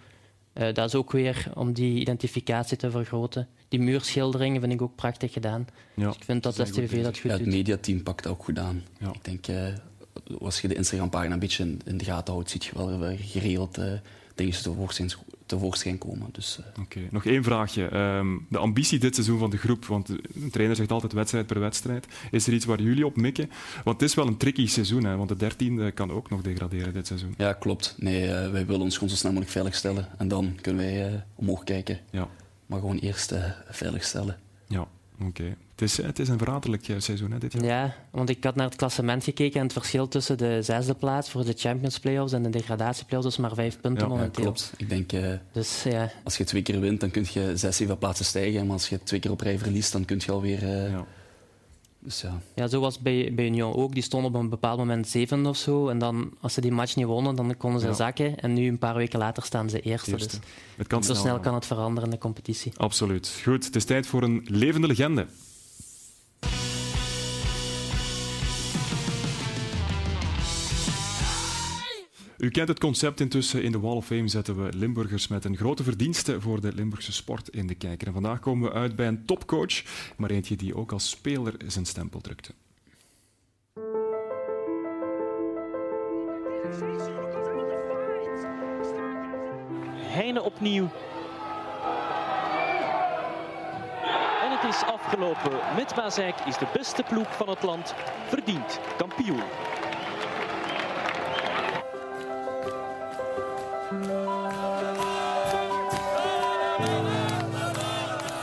[0.59, 3.49] Eh, dat is ook weer om die identificatie te vergroten.
[3.69, 5.67] Die muurschilderingen vind ik ook prachtig gedaan.
[5.95, 6.07] Ja.
[6.07, 7.05] Dus ik vind dat STV dat bezig.
[7.05, 7.53] goed Ja, het doet.
[7.53, 8.83] mediateam pakt dat ook goed aan.
[9.01, 9.13] Ja.
[9.13, 9.67] Ik denk, eh,
[10.41, 13.19] als je de Instagram-pagina een beetje in, in de gaten houdt, zie je wel weer
[13.19, 13.93] geregeld eh
[14.39, 15.11] dingen tevoorschijn,
[15.47, 16.29] tevoorschijn komen.
[16.33, 17.87] Dus, eh, Oké, nog één vraagje.
[17.89, 21.47] Ehm, de ambitie dit seizoen van de groep, want de een trainer zegt altijd wedstrijd
[21.47, 22.07] per wedstrijd.
[22.31, 23.51] Is er iets waar jullie op mikken?
[23.85, 26.93] Want het is wel een tricky seizoen, hè, want de dertiende kan ook nog degraderen
[26.93, 27.35] dit seizoen.
[27.37, 27.95] ja, klopt.
[27.99, 30.09] Nee, eh, wij willen ons gewoon zo snel mogelijk veiligstellen.
[30.19, 31.99] En dan kunnen wij eh, omhoog kijken.
[32.11, 32.29] Ja,
[32.67, 34.39] Maar gewoon eerst eh, veiligstellen.
[34.69, 34.87] ja
[35.21, 35.57] oké.
[35.79, 37.65] Het, is, het is een verraderlijk eh, seizoen hè, dit jaar.
[37.65, 41.31] Ja, want ik had naar het klassement gekeken en het verschil tussen de zesde plaats
[41.31, 44.43] voor de Champions Playoffs en de degradatieplayoffs is maar vijf punten Ja, ja, momenteel.
[44.43, 44.73] Klopt.
[44.77, 47.99] Ik denk, eh, Dus ja, als je twee keer wint, dan kun je zes, zeven
[47.99, 48.63] plaatsen stijgen.
[48.65, 50.63] Maar als je twee keer op rij verliest, dan kun je alweer...
[50.63, 51.07] eh Ja.
[52.01, 52.41] Dus ja.
[52.55, 53.95] Ja, zo was bij, bij Union ook.
[53.95, 55.89] Die stonden op een bepaald moment zevende of zo.
[55.89, 57.93] En dan, als ze die match niet wonnen, dan konden ze Ja.
[57.93, 58.39] zakken.
[58.39, 60.11] En nu, een paar weken later, staan ze eerste.
[60.11, 60.29] Eerste.
[60.39, 62.73] Dus Het kan zo snel snel kan het veranderen in de competitie.
[62.77, 63.41] Absoluut.
[63.45, 65.27] Goed, het is tijd voor een levende legende.
[72.39, 73.63] U kent het concept intussen.
[73.63, 77.13] In de Wall of Fame zetten we Limburgers met een grote verdienste voor de Limburgse
[77.13, 78.07] sport in de kijker.
[78.07, 79.83] En vandaag komen we uit bij een topcoach,
[80.17, 82.53] maar eentje die ook als speler zijn stempel drukte.
[89.95, 90.91] Heine opnieuw.
[94.61, 95.59] Het is afgelopen.
[95.77, 95.95] Met
[96.47, 97.95] is de beste ploeg van het land
[98.27, 99.43] verdiend kampioen.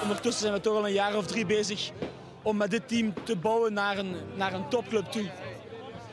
[0.02, 1.92] Ondertussen zijn we toch al een jaar of drie bezig
[2.42, 5.30] om met dit team te bouwen naar een, naar een topclub toe.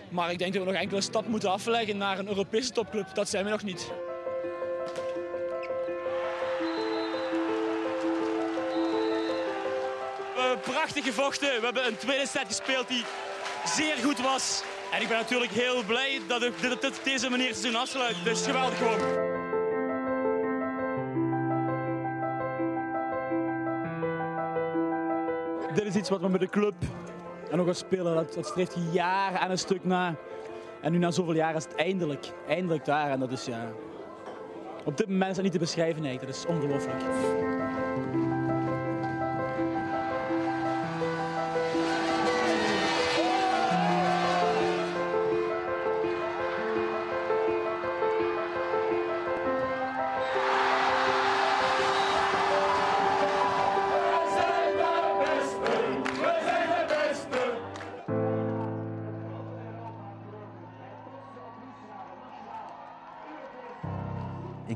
[0.08, 3.14] Maar ik denk dat we nog enkele stap moeten afleggen naar een Europese topclub.
[3.14, 3.92] Dat zijn we nog niet.
[10.83, 11.49] Prachtig gevochten.
[11.49, 13.05] We hebben een tweede set gespeeld die
[13.64, 14.62] zeer goed was.
[14.92, 18.16] En ik ben natuurlijk heel blij dat ik dit op deze manier het seizoen afsluit.
[18.25, 18.99] Dus geweldig gewoon.
[25.75, 26.75] Dit is iets wat we met de club
[27.51, 30.14] en ook als speler, dat, dat streeft jaren aan een stuk na.
[30.81, 33.11] En nu na zoveel jaren is het eindelijk, eindelijk daar.
[33.11, 33.73] En dat is ja,
[34.85, 36.03] op dit moment is dat niet te beschrijven.
[36.03, 37.51] Dat is ongelooflijk.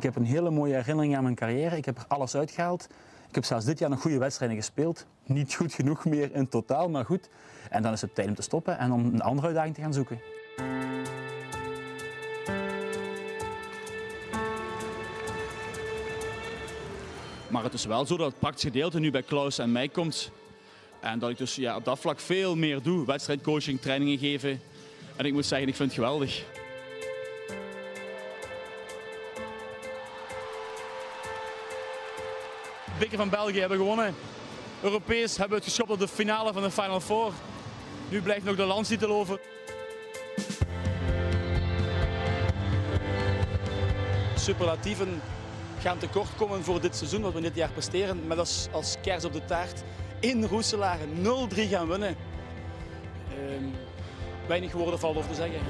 [0.06, 1.76] Heb een hele mooie herinnering aan mijn carrière.
[1.76, 2.88] Ik heb er alles uitgehaald.
[3.28, 5.06] Ik heb zelfs dit jaar nog goede wedstrijden gespeeld.
[5.24, 7.28] Niet goed genoeg meer in totaal, maar goed.
[7.70, 9.92] En dan is het tijd om te stoppen en om een andere uitdaging te gaan
[9.92, 10.20] zoeken.
[17.48, 20.30] Maar het is wel zo dat het praktische gedeelte nu bij Klaus en mij komt.
[21.00, 23.06] En dat ik dus ja, op dat vlak veel meer doe.
[23.06, 24.60] Wedstrijdcoaching, trainingen geven.
[25.16, 26.44] En ik moet zeggen, ik vind het geweldig.
[33.06, 34.14] Beker van België hebben gewonnen.
[34.82, 37.32] Europees hebben we het geschopt op de finale van de Final Four.
[38.08, 39.40] Nu blijft nog de landstitel over.
[44.34, 45.22] Superlatieven
[45.80, 48.26] gaan tekort komen voor dit seizoen, wat we dit jaar presteren.
[48.26, 49.82] Met als, als kers op de taart
[50.20, 52.16] in Roeselaar 0-3 gaan winnen.
[53.28, 53.64] Ehm,
[54.46, 55.60] weinig woorden valt over te zeggen.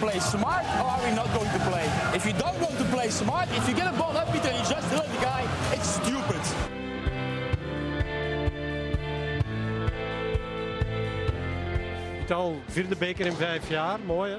[0.00, 1.84] Play smart or are we not going to play?
[2.14, 4.64] If you don't want to play smart, if you get a ball up and you
[4.74, 5.42] just hit the guy,
[5.74, 6.44] it's stupid.
[12.30, 14.38] Al vierde beker in vijf jaar, mooi hè?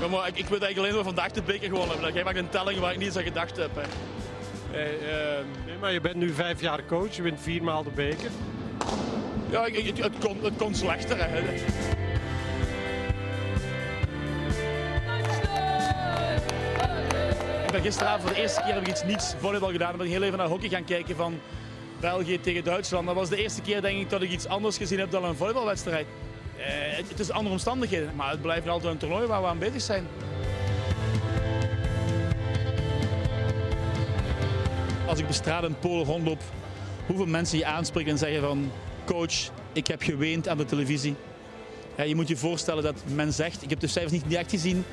[0.00, 2.12] Ja, maar ik, ik weet eigenlijk alleen maar vandaag de beker gewonnen hebben.
[2.14, 3.70] Jij maakt een telling waar ik niet eens aan gedacht heb.
[3.74, 3.82] Hè.
[4.72, 8.30] Nee, eh, nee, maar je bent nu vijf jaar coach, je wint viermaal de beker.
[9.50, 11.16] Ja, ik, ik- het, kon, het kon slechter.
[11.20, 11.40] Hè.
[17.70, 19.88] Ik ben gisteravond voor de eerste keer heb ik iets niets volleybal gedaan.
[19.88, 21.40] Dan ben ik heel even naar hockey gaan kijken van
[22.00, 23.06] België tegen Duitsland.
[23.06, 25.36] Dat was de eerste keer denk ik dat ik iets anders gezien heb dan een
[25.36, 26.06] volleybalwedstrijd.
[26.56, 26.64] Eh,
[27.08, 30.06] het, is andere omstandigheden, maar het blijft altijd een toernooi waar we aan bezig zijn.
[35.06, 36.42] Als ik op straat in Polen rondloop,
[37.06, 38.70] hoeveel mensen je aanspreken en zeggen van
[39.04, 41.14] coach, ik heb geweend aan de televisie.
[41.96, 44.84] Ja, je moet je voorstellen dat men zegt, ik heb de cijfers niet direct gezien,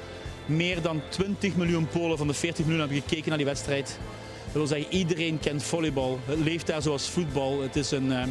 [0.47, 3.97] meer dan 20 miljoen Polen van de 40 miljoen hebben gekeken naar die wedstrijd.
[4.43, 6.19] Dat wil zeggen, iedereen kent volleybal.
[6.25, 7.61] Het leeft daar zoals voetbal.
[7.61, 8.27] Het is een, eh,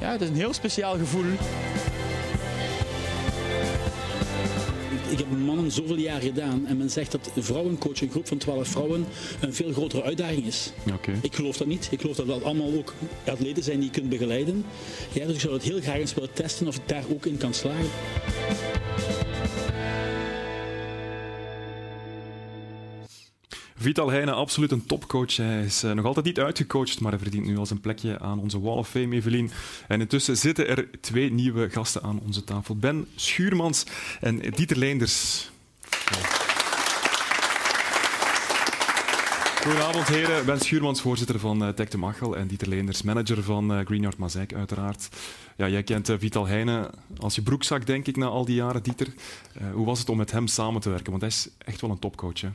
[0.00, 1.24] ja, het is een heel speciaal gevoel.
[5.08, 8.68] Ik heb mannen zoveel jaar gedaan en men zegt dat vrouwencoach, een groep van 12
[8.68, 9.06] vrouwen,
[9.40, 10.72] een veel grotere uitdaging is.
[10.92, 11.12] Oké.
[11.22, 11.88] Ik geloof dat niet.
[11.90, 12.94] Ik geloof dat dat allemaal ook
[13.24, 14.64] atleten zijn die je kunt begeleiden.
[15.12, 17.36] Ja, dus ik zou het heel graag eens willen testen of ik daar ook in
[17.36, 17.90] kan slagen.
[23.84, 25.36] Vital Heijnen, absoluut een topcoach.
[25.36, 28.38] Hij is eh, nog altijd niet uitgecoacht, maar hij verdient nu al zijn plekje aan
[28.38, 29.50] onze Wall of Fame, Evelien.
[29.88, 32.76] En intussen zitten er twee nieuwe gasten aan onze tafel.
[32.76, 33.84] Ben Schuurmans
[34.20, 35.50] en Dieter Leenders.
[39.62, 40.46] Goedenavond, heren.
[40.46, 44.16] Ben Schuurmans, voorzitter van uh, Tech de Machel en Dieter Leenders, manager van uh, Greenyard
[44.16, 45.08] Mazijk, uiteraard.
[45.56, 49.14] Ja, jij kent Vital Heijnen als je broekzak, denk ik, na al die jaren, Dieter.
[49.72, 51.10] hoe was het om met hem samen te werken?
[51.10, 52.48] Want hij is echt wel een topcoach, hè?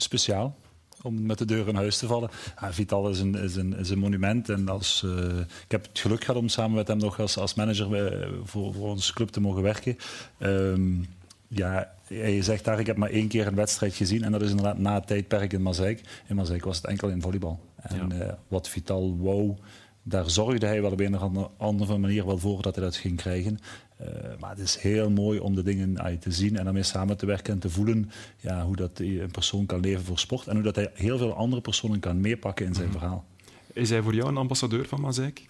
[0.00, 0.56] Speciaal
[1.02, 2.30] om met de deur in huis te vallen.
[2.60, 4.48] Ja, Vital is een, is, een, is een monument.
[4.48, 7.54] En als, uh, ik heb het geluk gehad om samen met hem nog als, als
[7.54, 9.96] manager bij, voor, voor onze club te mogen werken.
[10.38, 11.08] Um,
[11.48, 14.24] ja, je zegt daar, ik heb maar één keer een wedstrijd gezien.
[14.24, 16.22] En dat is inderdaad na het tijdperk in Mazeik.
[16.26, 17.60] In Mazeik was het enkel in volleybal.
[17.76, 18.26] En ja.
[18.26, 19.54] uh, wat Vital wou,
[20.02, 23.16] daar zorgde hij wel op een of andere manier wel voor dat hij dat ging
[23.16, 23.58] krijgen.
[24.00, 24.06] Uh,
[24.40, 27.26] maar het is heel mooi om de dingen uh, te zien en daarmee samen te
[27.26, 30.46] werken en te voelen ja, hoe dat een persoon kan leven voor sport.
[30.46, 32.92] En hoe dat hij heel veel andere personen kan meepakken in zijn mm.
[32.92, 33.24] verhaal.
[33.72, 35.48] Is hij voor jou een ambassadeur van Mazeik?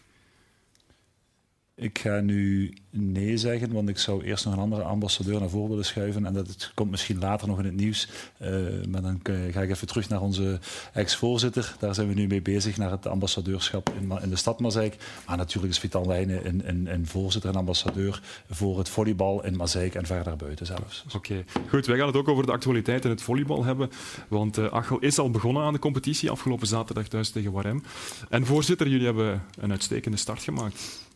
[1.80, 5.68] Ik ga nu nee zeggen, want ik zou eerst nog een andere ambassadeur naar voren
[5.68, 6.26] willen schuiven.
[6.26, 8.08] En dat komt misschien later nog in het nieuws.
[8.42, 8.48] Uh,
[8.88, 10.58] maar dan ga ik even terug naar onze
[10.92, 11.76] ex-voorzitter.
[11.78, 14.96] Daar zijn we nu mee bezig, naar het ambassadeurschap in, in de stad Mazeik.
[15.26, 19.56] Maar natuurlijk is Vital Wijnen een, een, een, voorzitter en ambassadeur voor het volleybal in
[19.56, 21.04] Mazeik en verder buiten zelfs.
[21.14, 21.86] Oké, goed.
[21.86, 23.90] Wij gaan het ook over de actualiteit in het volleybal hebben.
[24.28, 27.82] Want uh, Achel is al begonnen aan de competitie afgelopen zaterdag thuis tegen Warem.
[28.28, 31.06] En voorzitter, jullie hebben een uitstekende start gemaakt.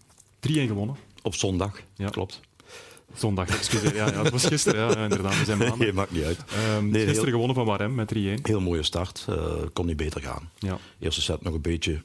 [0.49, 0.97] 3-1 gewonnen.
[1.23, 2.09] Op zondag, ja.
[2.09, 2.41] klopt.
[3.15, 3.95] Zondag, excuseer.
[3.95, 5.39] Ja, ja, dat was gisteren, ja, inderdaad.
[5.39, 5.79] We zijn maandag.
[5.79, 6.39] Nee, maakt niet uit.
[6.77, 8.17] Um, nee, gisteren heel, gewonnen van Warem met 3-1.
[8.43, 9.27] Heel mooie start.
[9.29, 10.51] Uh, kon niet beter gaan.
[10.59, 10.79] Ja.
[10.99, 12.03] Eerste set nog een beetje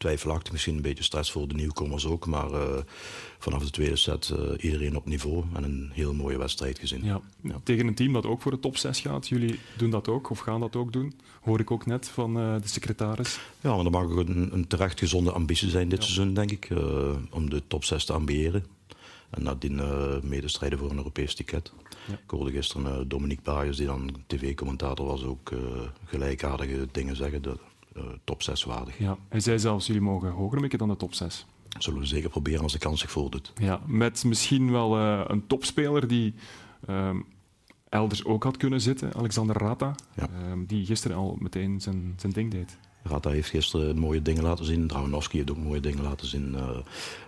[0.00, 0.52] twijfelachtig.
[0.52, 2.26] Misschien een beetje stress voor de nieuwkomers ook.
[2.26, 2.76] Maar uh,
[3.38, 5.44] vanaf de tweede set uh, iedereen op niveau.
[5.54, 7.04] En een heel mooie wedstrijd gezien.
[7.04, 7.20] Ja.
[7.42, 7.60] ja.
[7.62, 9.28] Tegen een team dat ook voor de top 6 gaat.
[9.28, 11.14] Jullie doen dat ook, of gaan dat ook doen?
[11.40, 13.40] Hoor ik ook net van de secretaris.
[13.60, 16.04] Ja, maar dat mag ook een, een terecht gezonde ambitie zijn dit ja.
[16.04, 16.68] seizoen, denk ik.
[17.30, 18.64] om de top 6 te ambiëren.
[19.30, 21.72] En nadien uh, medestrijden voor een Europees ticket.
[22.06, 22.12] Ja.
[22.12, 25.58] Ik hoorde gisteren uh, Dominique Baaiers, die dan tv-commentator was, ook uh,
[26.04, 27.42] gelijkaardige dingen zeggen.
[27.92, 28.98] De, top 6 waardig.
[28.98, 31.46] Ja, hij zei zelfs, jullie mogen hoger mikken dan de top 6.
[31.78, 33.52] Zullen we zeker proberen als de kans zich voordoet.
[33.60, 36.34] Ja, met misschien wel een topspeler die
[36.86, 37.20] ehm,
[37.88, 40.28] elders ook had kunnen zitten, Alexander Rata, ja.
[40.50, 42.78] um, die gisteren al meteen zijn, zijn ding deed.
[43.02, 44.86] Rata heeft gisteren mooie dingen laten zien.
[44.86, 46.54] Draunowski heeft ook mooie dingen laten zien.
[46.54, 46.68] Uh,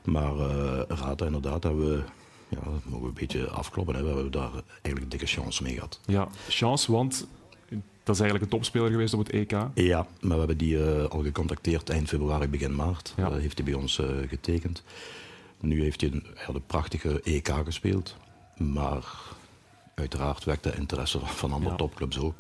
[0.05, 2.03] maar uh, Rata inderdaad hebben we,
[2.49, 3.95] ja, dat mogen we een beetje afkloppen.
[3.95, 4.03] Hè.
[4.03, 6.01] We hebben daar eigenlijk een dikke chance mee gehad.
[6.07, 7.27] Ja, chance, want
[8.03, 9.51] dat is eigenlijk een topspeler geweest op het EK.
[9.75, 13.15] Ja, maar we hebben die uh, al gecontacteerd eind februari, begin maart.
[13.17, 13.33] Ja.
[13.33, 14.83] heeft hij bij ons getekend.
[15.61, 18.17] Nu heeft hij een, hij een prachtige EK gespeeld.
[18.57, 19.05] Maar
[19.95, 21.77] Uiteraard wekt de interesse van andere ja.
[21.77, 22.35] topclubs ook.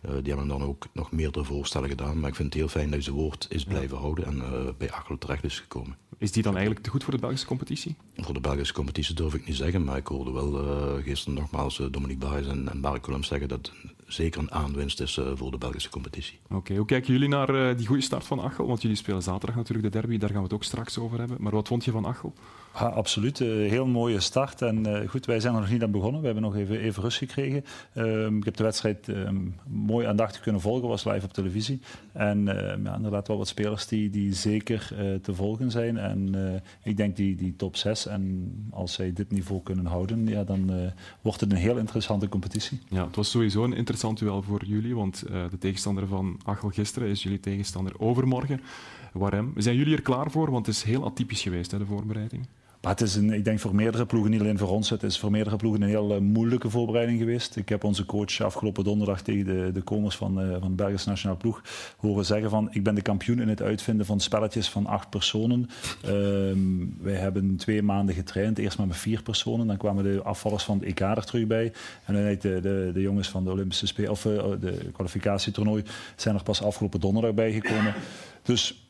[0.00, 2.20] Die hebben dan ook nog meerdere voorstellen gedaan.
[2.20, 4.02] Maar ik vind het heel fijn dat hij zijn woord is blijven ja.
[4.02, 4.42] houden en
[4.78, 5.96] bij Achel terecht is gekomen.
[6.18, 7.96] Is die dan eigenlijk te goed voor de Belgische competitie?
[8.16, 9.84] Voor de Belgische competitie durf ik niet zeggen.
[9.84, 13.72] Maar ik hoorde wel uh, gisteren nogmaals Dominique Baes en, en Mark zeggen dat
[14.14, 16.38] zeker een aanwinst is voor de Belgische competitie.
[16.44, 16.76] Oké, okay.
[16.76, 18.66] hoe kijken jullie naar die goede start van Achel?
[18.66, 21.36] Want jullie spelen zaterdag natuurlijk de derby, daar gaan we het ook straks over hebben.
[21.40, 22.34] Maar wat vond je van Achel?
[22.74, 23.40] Absoluut.
[23.40, 24.62] Uh, heel mooie start.
[24.62, 26.20] En uh, goed, wij zijn er nog niet aan begonnen.
[26.20, 27.64] We hebben nog even, even rust gekregen.
[27.94, 29.08] Uh, ik heb de wedstrijd
[29.68, 31.80] mooi aandachtig kunnen volgen, was live op televisie.
[32.12, 32.44] En
[32.84, 34.88] ja, inderdaad wel wat spelers die, die zeker
[35.22, 35.96] te volgen zijn.
[35.96, 36.34] En
[36.82, 38.06] ik denk die, die top 6.
[38.06, 42.80] En als zij dit niveau kunnen houden, ja, dan wordt het een heel interessante competitie.
[42.88, 44.94] Ja, het was sowieso een interessant duel voor jullie.
[44.94, 48.60] Want de tegenstander van Achel gisteren is jullie tegenstander overmorgen.
[49.12, 49.52] Warem.
[49.56, 50.50] Zijn jullie er klaar voor?
[50.50, 52.46] Want het is heel atypisch geweest, hè, de voorbereiding.
[52.84, 55.30] Het is een, ik denk voor meerdere ploegen, niet alleen voor ons, het is voor
[55.30, 57.56] meerdere ploegen een heel uh, moeilijke voorbereiding geweest.
[57.56, 61.08] Ik heb onze coach afgelopen donderdag tegen de, de komers van, uh, van de Belgische
[61.08, 61.62] Nationale Ploeg
[61.98, 65.68] horen zeggen van ik ben de kampioen in het uitvinden van spelletjes van acht personen.
[66.04, 66.10] Uh,
[67.00, 69.66] wij hebben twee maanden getraind, eerst maar met vier personen.
[69.66, 71.72] Dan kwamen de afvallers van het EK er terug bij.
[72.04, 75.82] En dan de, de, de jongens van de Olympische Spelen, of uh, de kwalificatietoernooi
[76.16, 77.94] zijn er pas afgelopen donderdag bijgekomen.
[78.42, 78.83] Dus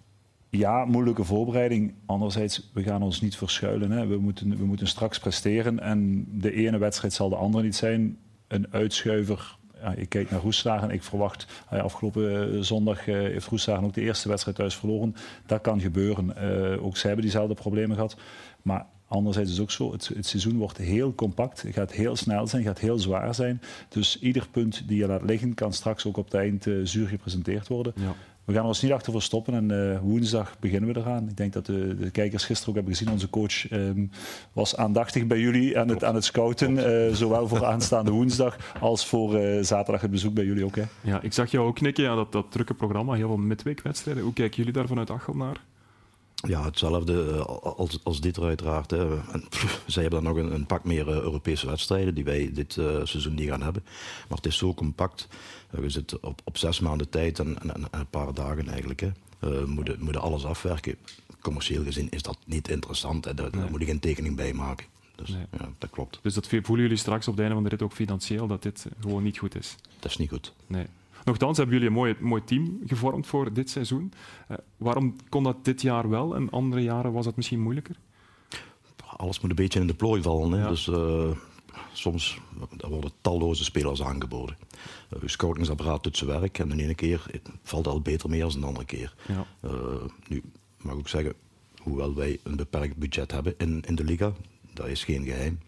[0.57, 1.95] ja, moeilijke voorbereiding.
[2.07, 3.91] Anderzijds, we gaan ons niet verschuilen.
[3.91, 4.07] Hè.
[4.07, 5.81] We, moeten, we moeten straks presteren.
[5.81, 8.19] En de ene wedstrijd zal de andere niet zijn.
[8.49, 9.57] Een uitschuiver.
[9.81, 10.91] Ja, ik kijk naar Roeslagen.
[10.91, 15.15] Ik verwacht, ja, afgelopen uh, zondag uh, heeft Roeslagen ook de eerste wedstrijd thuis verloren.
[15.47, 16.37] Dat kan gebeuren.
[16.81, 18.17] Ook zij hebben diezelfde problemen gehad.
[18.63, 22.17] Maar Anderzijds is het ook zo, het, het, seizoen wordt heel compact, het gaat heel
[22.17, 23.61] snel zijn, gaat heel zwaar zijn.
[23.89, 27.69] Dus ieder punt die je laat liggen kan straks ook op het eind zuur gepresenteerd
[27.69, 27.93] worden.
[27.97, 28.15] Ja.
[28.45, 31.29] We gaan er ons niet achter verstoppen en uh, woensdag beginnen we eraan.
[31.29, 33.13] Ik denk dat de, de, kijkers gisteren ook hebben gezien.
[33.13, 34.11] Onze coach um,
[34.53, 36.77] was aandachtig bij jullie aan het, aan het scouten.
[36.77, 40.77] Uh, zowel voor aanstaande woensdag als voor uh, zaterdag het bezoek bij jullie ook.
[40.77, 40.85] Hè.
[41.01, 44.23] Ja, ik zag jou ook knikken, ja, dat, dat drukke programma, heel veel midweekwedstrijden.
[44.23, 45.61] Hoe kijken jullie daar vanuit Achel naar?
[46.47, 47.41] Ja, hetzelfde eh,
[47.77, 48.91] als, als dit er uiteraard.
[48.91, 49.19] Hè.
[49.33, 52.51] En, pff, zij hebben dan nog een, een pak meer uh, Europese wedstrijden die wij
[52.53, 53.83] dit uh, seizoen niet gaan hebben.
[54.29, 55.29] Maar het is zo compact.
[55.75, 59.01] Uh, we zitten op, op zes maanden tijd en, en, en een paar dagen eigenlijk.
[59.01, 59.11] Hè.
[59.67, 60.97] Moeten, moeten alles afwerken.
[61.41, 63.25] Commercieel gezien is dat niet interessant.
[63.25, 63.35] Hè.
[63.35, 63.61] Daar, nee.
[63.61, 64.87] daar moet ik geen tekening bij maken.
[65.15, 65.47] Dus nee.
[65.59, 66.19] ja, dat klopt.
[66.23, 68.87] Dus dat voelen jullie straks op het einde van de rit ook financieel dat dit
[69.01, 69.77] gewoon niet goed is?
[69.99, 70.53] Dat is niet goed.
[70.67, 70.87] Nee.
[71.25, 74.13] Nochtans hebben jullie een mooi, mooi team gevormd voor dit seizoen.
[74.51, 77.97] Uh, waarom kon dat dit jaar wel en andere jaren was dat misschien moeilijker?
[79.17, 80.53] Alles moet een beetje in de plooi vallen.
[80.53, 80.59] Hè?
[80.59, 80.69] Ja.
[80.69, 81.31] Dus uh,
[81.93, 82.39] soms
[82.79, 84.57] er worden talloze spelers aangeboden.
[85.15, 88.61] Uh, uw scoutingsapparaat doet zijn werk en de ene keer valt al beter mee dan
[88.61, 89.15] de andere keer.
[89.27, 89.47] Ja.
[90.29, 90.43] nu
[90.83, 91.35] mag ik zeggen,
[91.83, 94.33] hoewel wij een beperkt budget hebben in, in de liga,
[94.73, 95.59] dat is geen geheim.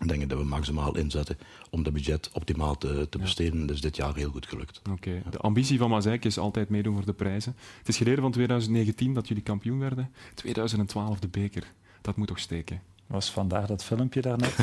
[0.00, 1.38] Ik denk dat we maximaal inzetten
[1.70, 3.66] om dat budget optimaal te, te besteden.
[3.66, 3.72] Ja.
[3.72, 4.78] Is dit jaar heel goed gelukt.
[4.78, 4.90] Oké.
[4.90, 5.22] Okay.
[5.24, 5.30] Ja.
[5.30, 7.56] De ambitie van Mazijk is altijd meedoen voor de prijzen.
[7.78, 10.10] Het is geleden van 2019 dat jullie kampioen werden.
[10.34, 11.72] 2012 de beker.
[12.00, 12.80] Dat moet toch steken?
[13.06, 14.54] Was vandaar dat filmpje daarnet.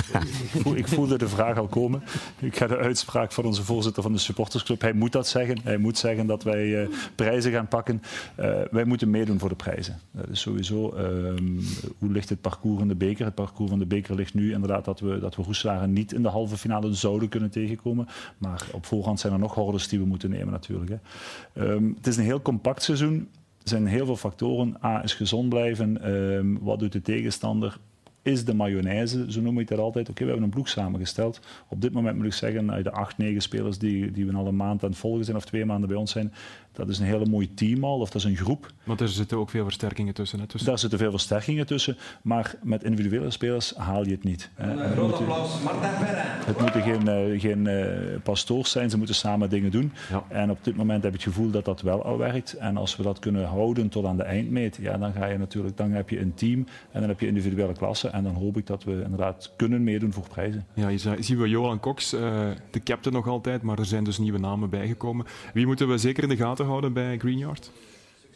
[0.76, 2.04] ik voelde de vraag al komen.
[2.40, 4.82] Ik ga de uitspraak van onze voorzitter van de supportersclub.
[4.82, 5.58] Hij moet dat zeggen.
[5.64, 8.02] Hij moet zeggen dat wij uh, prijzen gaan pakken.
[8.40, 10.00] Uh, wij moeten meedoen voor de prijzen.
[10.12, 10.96] Dat is sowieso.
[10.98, 11.60] Um,
[11.98, 13.26] hoe ligt het parcours in de beker?
[13.26, 16.22] Het parcours van de beker ligt nu inderdaad dat we, dat we Roeselaren niet in
[16.22, 18.08] de halve finale zouden kunnen tegenkomen.
[18.38, 20.92] Maar op voorhand zijn er nog hordes die we moeten nemen natuurlijk.
[20.92, 21.72] Hè.
[21.72, 23.30] Um, het is een heel compact seizoen.
[23.64, 24.78] Er zijn heel veel factoren.
[24.84, 26.12] A is gezond blijven.
[26.14, 27.80] Um, wat doet de tegenstander?
[28.24, 30.10] Is de mayonaise, zo noem ik dat altijd.
[30.10, 31.40] Oké, we hebben een ploeg samengesteld.
[31.68, 34.56] Op dit moment moet ik zeggen, de acht, negen spelers die, die we al een
[34.56, 36.34] maand aan het volgen zijn of twee maanden bij ons zijn,
[36.74, 38.72] dat is een hele mooi team al, of dat is een groep.
[38.84, 40.40] Want er zitten ook veel versterkingen tussen.
[40.40, 40.70] Hè, tussen.
[40.70, 44.50] Daar zitten veel versterkingen tussen, maar met individuele spelers haal je het niet.
[44.56, 46.24] Een uh, groot applaus, Perrin.
[46.46, 49.92] Het moeten geen, uh, geen uh, pastoors zijn, ze moeten samen dingen doen.
[50.10, 50.24] Ja.
[50.28, 52.54] En op dit moment heb ik het gevoel dat dat wel al werkt.
[52.54, 55.78] En als we dat kunnen houden tot aan de eindmeet, ja, dan ga je natuurlijk,
[55.78, 58.14] dan heb je een team en dan heb je individuele klassen.
[58.14, 60.66] En dan hoop ik dat we inderdaad kunnen meedoen voor prijzen.
[60.74, 64.40] Ja, je zien we Johan Cox, de captain nog altijd, maar er zijn dus nieuwe
[64.40, 65.26] namen bijgekomen.
[65.54, 67.72] Wie moeten we zeker in de gaten houden bij Greenyard?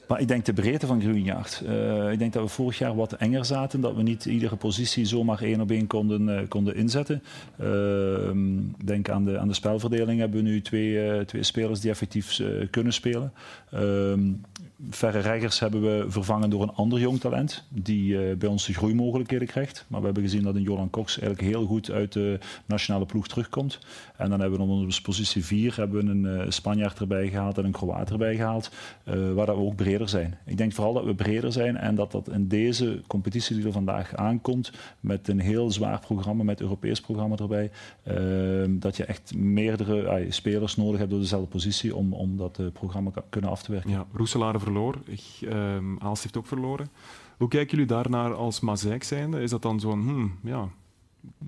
[0.08, 1.64] Maar ik denk de breedte van Greenyard.
[1.66, 3.82] Uh, ik denk dat we vorig jaar wat enger zaten.
[3.82, 7.24] Dat we niet iedere positie zomaar één op één konden, uh, konden inzetten.
[7.62, 7.66] Uh,
[8.84, 12.42] denk aan de, aan de spelverdeling hebben we nu twee, twee spelers die effectief
[12.72, 13.34] kunnen spelen.
[13.72, 14.32] Ehm,
[14.90, 17.64] verre reggers hebben we vervangen door een ander jong talent.
[17.70, 19.86] Die bij ons de groeimogelijkheden krijgt.
[19.88, 23.28] Maar we hebben gezien dat een Jolan Cox eigenlijk heel goed uit de nationale ploeg
[23.28, 23.80] terugkomt.
[24.16, 27.66] En dan hebben we op onze positie 4 hebben we een Spanjaard erbij gehaald en
[27.66, 28.72] een Kroaat erbij gehaald.
[29.04, 30.38] waar dat we ook zijn.
[30.46, 33.72] Ik denk vooral dat we breder zijn en dat dat in deze competitie die er
[33.72, 37.72] vandaag aankomt, met een heel zwaar programma, met Europees programma erbij,
[38.08, 42.68] uh, dat je echt meerdere spelers nodig hebt door dezelfde positie om, om dat uh,
[42.74, 43.90] programma kunnen af te werken.
[43.90, 44.06] Ja,
[44.60, 44.96] verloor,
[46.00, 46.90] Aalst heeft ook verloren.
[47.38, 49.42] Hoe kijken jullie daarnaar als Mazijk zijnde?
[49.42, 50.70] Is dat dan zo'n, hmm, ja,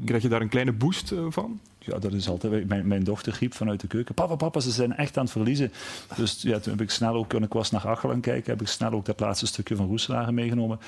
[0.06, 1.60] krijg je daar een kleine boost van?
[1.80, 2.68] Ja, dat is altijd.
[2.68, 5.72] Mijn, mijn dochter riep vanuit de keuken: Papa, papa, ze zijn echt aan het verliezen.
[6.16, 8.68] Dus ja, toen heb ik snel ook, en ik was naar Achelen kijken, heb ik
[8.68, 10.80] snel ook dat laatste stukje van Roeselagen meegenomen.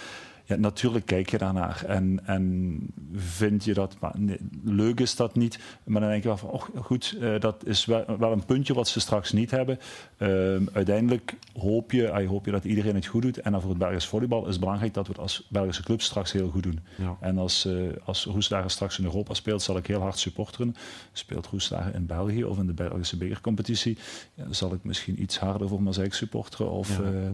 [0.45, 2.79] Ja, natuurlijk kijk je daarnaar en, en
[3.13, 6.49] vind je dat, maar nee, leuk is dat niet, maar dan denk je wel van,
[6.49, 9.79] oh goed, uh, dat is wel, wel, een puntje wat ze straks niet hebben.
[10.17, 10.27] Uh,
[10.73, 13.79] uiteindelijk hoop je, uh, hoop je dat iedereen het goed doet en dan voor het
[13.79, 16.79] Belgisch volleybal is het belangrijk dat we het als Belgische club straks heel goed doen.
[16.95, 17.17] Ja.
[17.19, 20.75] En als, uh, als Roeslagen straks in Europa speelt, zal ik heel hard supporteren.
[21.11, 23.97] Speelt Roeslagen in België of in de Belgische bekercompetitie,
[24.33, 26.71] ja, zal ik misschien iets harder voor Mazijk supporteren.
[26.71, 27.31] Of, ja.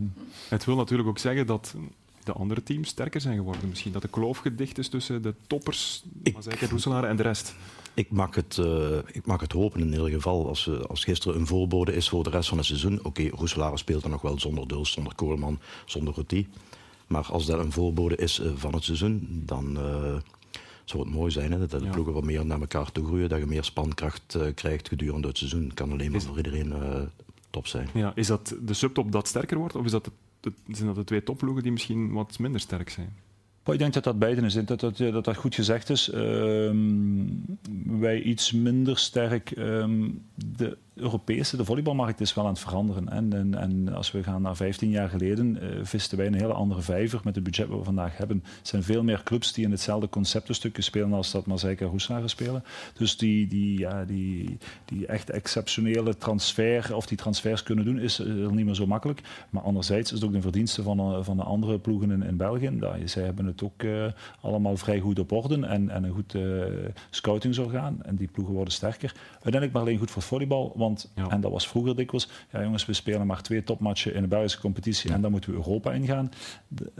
[0.49, 1.75] Het wil natuurlijk ook zeggen dat
[2.27, 3.69] de andere teams sterker zijn geworden.
[3.69, 7.55] Misschien dat de kloof gedicht is tussen de toppers, ik, Roeselaren en de rest.
[7.93, 10.47] Ik mag, het, uh, ik mag het hopen in ieder geval.
[10.47, 12.97] Als, uh, als gisteren een voorbode is voor de rest van het seizoen.
[12.97, 16.47] Oké, okay, Roeselare speelt dan nog wel zonder Duls, zonder Koolman, zonder Routy.
[17.07, 19.77] Maar als dat een voorbode is uh, van het seizoen, dan
[20.85, 21.91] zou het mooi zijn hè, dat de ja.
[21.91, 23.29] ploegen wat meer naar elkaar toe groeien.
[23.29, 25.71] Dat je meer spankracht krijgt gedurende het seizoen.
[25.73, 26.73] kan alleen maar is, voor iedereen
[27.49, 27.89] top zijn.
[27.93, 29.75] Ja, is dat de subtop dat sterker wordt?
[29.75, 30.13] Of is dat het
[30.67, 33.09] zijn dat de twee topploegen die misschien wat minder sterk zijn?
[33.65, 34.53] Ik denk dat dat beide is.
[34.53, 36.13] Dat dat, dat, dat goed gezegd is.
[36.13, 37.45] Um,
[37.85, 39.51] wij iets minder sterk.
[39.57, 43.09] Um, de Europese, de volleybalmarkt is wel aan het veranderen.
[43.09, 46.81] En, en, als we gaan naar 15 jaar geleden, uh, visten wij een hele andere
[46.81, 48.43] vijver met het budget wat we vandaag hebben.
[48.43, 52.29] Er zijn veel meer clubs die in hetzelfde conceptenstukje spelen als dat Mazeika en Roeslagen
[52.29, 52.63] spelen.
[52.93, 58.19] Dus die, die, ja, die, die echt exceptionele transfer, of die transfers kunnen doen, is
[58.19, 59.21] uh, niet meer zo makkelijk.
[59.49, 62.37] Maar anderzijds is het ook de verdienste van, uh, van de andere ploegen in, in
[62.37, 62.77] België.
[62.79, 63.85] Dat, zij hebben het ook
[64.41, 66.35] allemaal vrij goed op orde en, en een goed
[67.09, 68.03] scoutingsorgaan.
[68.03, 69.13] En die ploegen worden sterker.
[69.31, 72.85] Uiteindelijk maar alleen goed voor het volleybal Want, en dat was vroeger dikwijls, ja jongens,
[72.85, 76.31] we spelen maar twee topmatchen in de Belgische competitie en dan moeten we Europa ingaan.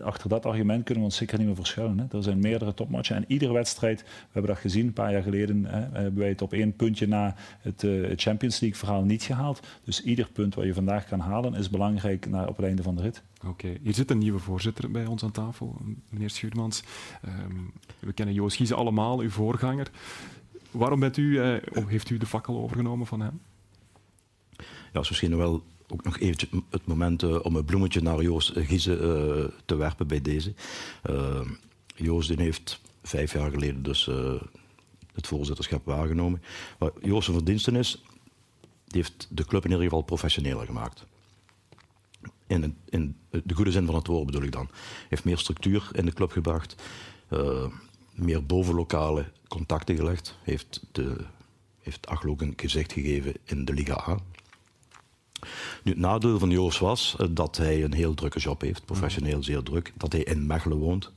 [0.04, 2.00] achter dat argument kunnen we ons zeker niet meer verschuilen.
[2.00, 2.18] Hè.
[2.18, 5.66] Er zijn meerdere topmatchen en iedere wedstrijd, we hebben dat gezien een paar jaar geleden,
[5.66, 9.68] hè, hebben wij het op één puntje na het uh, Champions League verhaal niet gehaald.
[9.84, 12.96] Dus ieder punt wat je vandaag kan halen is belangrijk naar, op het einde van
[12.96, 13.24] de rit.
[13.46, 15.76] Oké, hier zit een nieuwe voorzitter bij ons aan tafel,
[16.10, 16.84] meneer Schuurmans.
[17.26, 19.92] Um, we kennen Joost Giese allemaal, uw voorganger.
[20.72, 21.58] Waarom bent u, eh,
[21.88, 23.42] heeft u de fakkel overgenomen van hem?
[24.94, 28.52] Ja, is misschien wel ook nog eventjes het moment uh, om een bloemetje naar Joost
[28.56, 30.54] Giese uh, te werpen bij deze.
[31.10, 31.42] Uh,
[31.96, 34.10] Joost heeft vijf jaar geleden dus
[35.14, 36.42] het voorzitterschap waargenomen.
[36.78, 38.04] Wat Joost verdiensten is,
[38.86, 41.06] die heeft de club in ieder geval professioneler gemaakt.
[42.48, 44.70] In, in, de goede zin van het woord bedoel ik dan.
[45.10, 46.76] heeft meer structuur in de club gebracht,
[48.14, 51.26] meer bovenlokale contacten gelegd, heeft, de,
[51.80, 54.18] heeft Achel ook een gezicht gegeven in de Liga A.
[55.84, 59.44] Nu, het nadeel van Joost was uh, dat hij een heel drukke job heeft, professioneel
[59.44, 61.12] zeer druk, dat hij in Mechelen woont.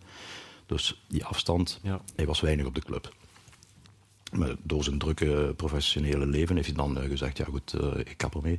[0.67, 2.01] Dus die afstand, ja.
[2.17, 3.13] hij was weinig op de club.
[4.33, 8.15] Maar door zijn drukke professionele leven heeft hij dan uh, gezegd, ja goed, uh, ik
[8.17, 8.59] kap ermee.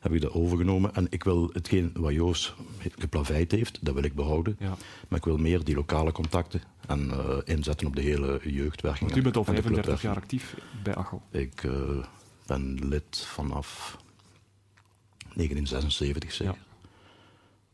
[0.00, 0.94] Heb ik dat overgenomen.
[0.94, 2.54] En ik wil hetgeen wat Joost
[2.98, 4.56] geplaveid heeft, dat wil ik behouden.
[4.58, 4.76] Ja.
[5.08, 9.10] Maar ik wil meer die lokale contacten en uh, inzetten op de hele jeugdwerking.
[9.10, 11.22] Want u bent al 35 jaar actief bij Achel.
[11.30, 11.62] Ik
[12.46, 13.98] ben lid vanaf
[15.36, 16.54] 1976 zeker.
[16.54, 16.64] Ja.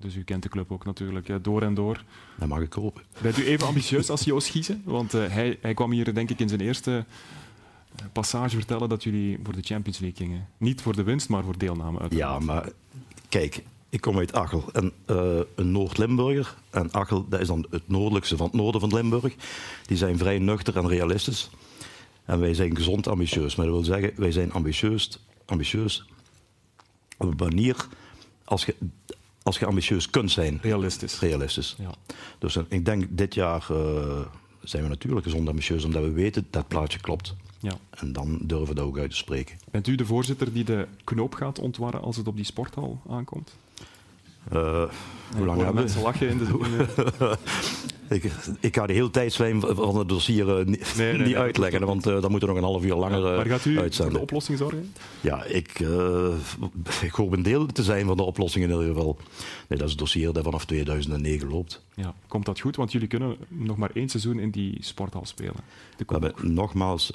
[0.03, 2.05] Dus u kent de club ook natuurlijk door en door.
[2.39, 3.03] Dat mag ik hopen.
[3.21, 4.83] Bent u even ambitieus als Joost Giezen?
[4.85, 7.05] Want uh, hij, hij, kwam hier denk ik in zijn eerste
[7.97, 10.49] eh, passage vertellen dat jullie voor de Champions League gingen.
[10.59, 11.99] Niet voor de winst, maar voor deelname.
[11.99, 12.41] Uiteraard.
[12.41, 12.69] Ja, maar
[13.29, 14.65] kijk, ik kom uit Achel.
[14.73, 16.55] En, uh, een Noord-Limburger.
[16.71, 19.35] En Achel, dat is dan het noordelijkste van het noorden van Limburg.
[19.87, 21.51] Die zijn vrij nuchter en realistisch.
[22.25, 23.57] En wij zijn gezond ambitieus.
[23.57, 26.05] Maar dat wil zeggen, wij zijn ambitieus, ambitieus
[27.19, 27.87] op een manier
[28.45, 28.75] als je
[29.43, 30.59] als je ambitieus kunt zijn.
[30.63, 31.21] Realistisch.
[31.21, 31.77] Realistisch.
[31.79, 31.95] Ja.
[32.39, 34.21] Dus uh, ik denk dit jaar uh,
[34.63, 37.35] zijn we natuurlijk gezond ambitieus, omdat we weten dat het plaatje klopt.
[37.59, 37.73] Ja.
[37.91, 39.59] En dan durven we dat ook uit te spreken.
[39.71, 43.57] Bent u de voorzitter die de knoop gaat ontwarren als het op die sporthal aankomt?
[44.53, 44.85] Uh,
[45.37, 47.39] hoe lang hebben mensen lachen in de...
[48.15, 51.87] ik, ik ga de hele tijdslijn van het dossier uh, niet, nee, nee, niet uitleggen,
[51.87, 54.13] want uh, dan moeten we nog een half uur langer uh, Maar gaat u uitzenden.
[54.13, 54.93] voor de oplossing zorgen?
[55.21, 55.85] Ja, ik,
[57.03, 59.17] ik hoop een deel te zijn van de oplossing in ieder geval.
[59.69, 61.85] Nee, dat is het dossier dat vanaf 2009 loopt.
[61.95, 62.77] Ja, komt dat goed?
[62.77, 65.57] Want jullie kunnen nog maar één seizoen in die sporthal spelen.
[65.97, 67.13] we hebben nogmaals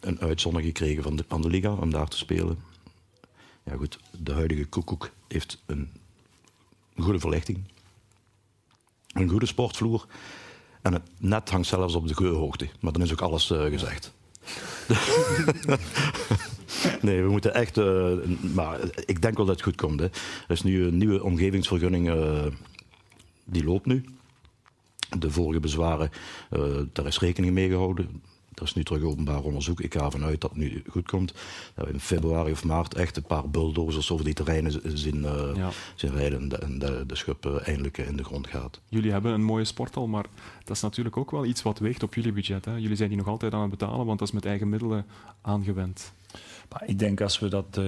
[0.00, 2.58] een uitzondering gekregen van de, van de Liga om daar te spelen.
[3.64, 5.90] Ja goed, de huidige Koekoek heeft een
[7.00, 7.58] een goede verlichting,
[9.12, 10.06] een goede sportvloer.
[10.82, 12.68] En het net hangt zelfs op de geurhoogte.
[12.80, 14.12] Maar dan is ook alles uh, gezegd.
[17.02, 17.78] nee, we moeten echt.
[17.78, 18.12] Uh,
[18.54, 20.00] maar ik denk wel dat het goed komt.
[20.00, 20.06] Hè.
[20.06, 20.14] Er
[20.48, 22.08] is nu een nieuwe omgevingsvergunning.
[22.08, 22.46] Uh,
[23.44, 24.04] die loopt nu.
[25.18, 26.10] De vorige bezwaren,
[26.92, 28.22] daar is rekening mee gehouden.
[28.60, 29.80] Er is nu terug openbaar onderzoek.
[29.80, 31.34] Ik ga ervan uit dat het nu goed komt.
[31.74, 35.50] Dat we in februari of maart echt een paar bulldozers over die terreinen zien, uh,
[35.54, 35.70] ja.
[35.94, 38.80] zien rijden en de, de schub uh, eindelijk in de grond gaat.
[38.88, 40.26] Jullie hebben een mooie sporthal, maar
[40.64, 42.64] dat is natuurlijk ook wel iets wat weegt op jullie budget.
[42.64, 42.76] Hè?
[42.76, 45.06] Jullie zijn die nog altijd aan het betalen, want dat is met eigen middelen
[45.40, 46.12] aangewend.
[46.70, 47.66] Maar ik denk als we dat.
[47.78, 47.84] Uh,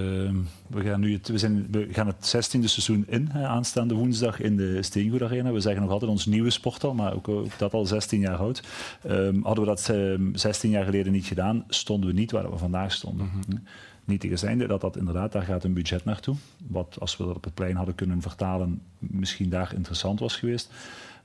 [0.67, 4.39] we, gaan nu het, we, zijn, we gaan het 16e seizoen in, hè, aanstaande woensdag
[4.39, 5.51] in de Steengoed Arena.
[5.51, 8.63] We zeggen nog altijd ons nieuwe sporthal, maar ook, ook dat al 16 jaar oud.
[9.09, 12.57] Um, hadden we dat um, 16 jaar geleden niet gedaan, stonden we niet waar we
[12.57, 13.25] vandaag stonden.
[13.25, 13.63] Mm -hmm.
[14.05, 16.35] Niet tegenzijde dat dat inderdaad, daar gaat een budget naartoe.
[16.67, 20.69] Wat als we dat op het plein hadden kunnen vertalen, misschien daar interessant was geweest.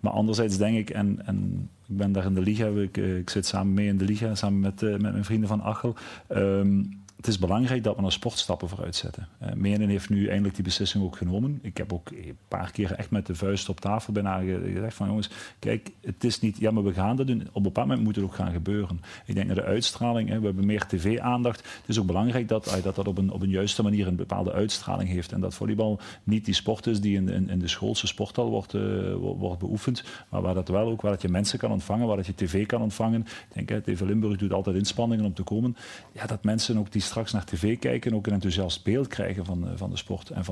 [0.00, 3.46] Maar anderzijds denk ik, en, en ik ben daar in de Liga, ik, ik zit
[3.46, 5.94] samen mee in de Liga, samen met, uh, met mijn vrienden van Achel.
[6.28, 9.28] Um, het is belangrijk dat we naar sportstappen vooruit zetten.
[9.42, 11.58] Uh, Menen heeft nu eindelijk die beslissing ook genomen.
[11.62, 15.06] Ik heb ook een paar keer echt met de vuist op tafel bijna gezegd van
[15.06, 17.40] jongens, kijk, het is niet, ja maar we gaan dat doen.
[17.40, 19.00] Op een bepaald moment moet het ook gaan gebeuren.
[19.26, 21.58] Ik denk naar de uitstraling, hè, we hebben meer tv-aandacht.
[21.58, 24.16] Het is ook belangrijk dat uh, dat, dat op, een, op een juiste manier een
[24.16, 25.32] bepaalde uitstraling heeft.
[25.32, 28.74] En dat volleybal niet die sport is die in, in, in de schoolse sporthal wordt,
[28.74, 32.16] uh, wordt beoefend, maar waar dat wel ook, waar dat je mensen kan ontvangen, waar
[32.16, 33.20] dat je tv kan ontvangen.
[33.20, 35.76] Ik denk, hè, TV Limburg doet altijd inspanningen om te komen.
[36.12, 39.44] Ja, dat mensen ook die straks naar tv kijken en ook een enthousiast beeld krijgen
[39.44, 40.30] van, uh, van de sport.
[40.30, 40.44] En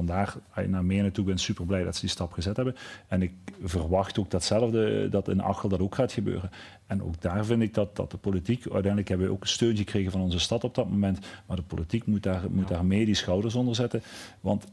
[0.55, 2.77] je naar Menen toe bent, super blij dat ze die stap gezet hebben.
[3.09, 3.33] En ik
[3.63, 6.51] verwacht ook datzelfde, dat in Achel dat ook gaat gebeuren.
[6.87, 9.85] En ook daar vind ik dat, dat de politiek, uiteindelijk hebben we ook een steuntje
[9.85, 13.05] gekregen van onze stad op dat moment, maar de politiek moet daar, moet daar mee
[13.05, 14.03] die schouders onder zetten.
[14.41, 14.67] Want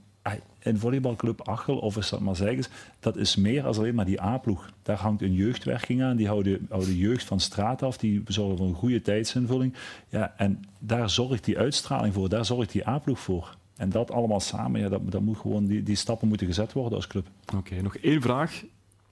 [0.60, 2.70] een volleybalclub Achel of is dat Mazijkes,
[3.00, 4.70] dat is meer als alleen maar die A-ploeg.
[4.82, 8.68] Daar hangt een jeugdwerking aan, die houden, houden jeugd van straat af, die zorgen voor
[8.68, 9.74] een goede tijdsinvulling.
[10.10, 13.58] Ja, en daar zorgt die uitstraling voor, daar zorgt die A-ploeg voor.
[13.76, 16.96] En dat allemaal samen, ja, dat, dat moet gewoon, die, die stappen moeten gezet worden
[16.96, 17.28] als club.
[17.56, 18.64] Oké, nog één vraag.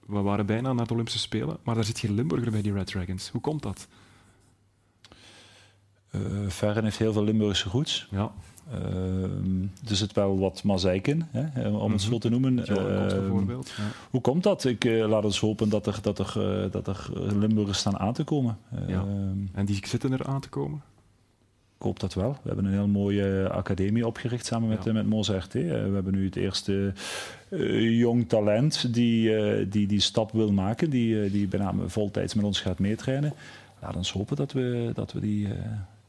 [0.06, 2.88] We waren bijna naar de Olympische Spelen, maar daar zit geen Limburger bij die Red
[2.88, 3.30] Dragons.
[3.30, 3.88] Hoe komt dat?
[6.12, 8.08] Uh, Ferren heeft heel veel Limburgse roots.
[8.12, 8.32] Ja.
[8.70, 12.58] Uh, er zit wel wat mazijk in, hè, om het zo te noemen.
[12.58, 13.70] Uh, bijvoorbeeld.
[13.78, 13.84] Ja.
[14.10, 14.66] Hoe komt dat?
[14.66, 16.34] Ik uh, laat ons hopen dat er, dat er,
[16.72, 17.10] dat er
[17.40, 18.58] Limburgers staan aan te komen.
[18.88, 19.06] Ja.
[19.54, 20.82] En die zitten er aan te komen?
[21.78, 22.32] Ik hoop dat wel.
[22.32, 24.94] We hebben een heel mooie academie opgericht samen met, ja.
[24.94, 25.54] met Mozart.
[25.54, 26.94] we hebben nu het eerste
[27.80, 32.80] jong talent die, die die stap wil maken, die, die bijna voltijds met ons gaat
[32.80, 33.34] meetrainen.
[33.82, 35.48] Laat ons hopen dat we, dat we die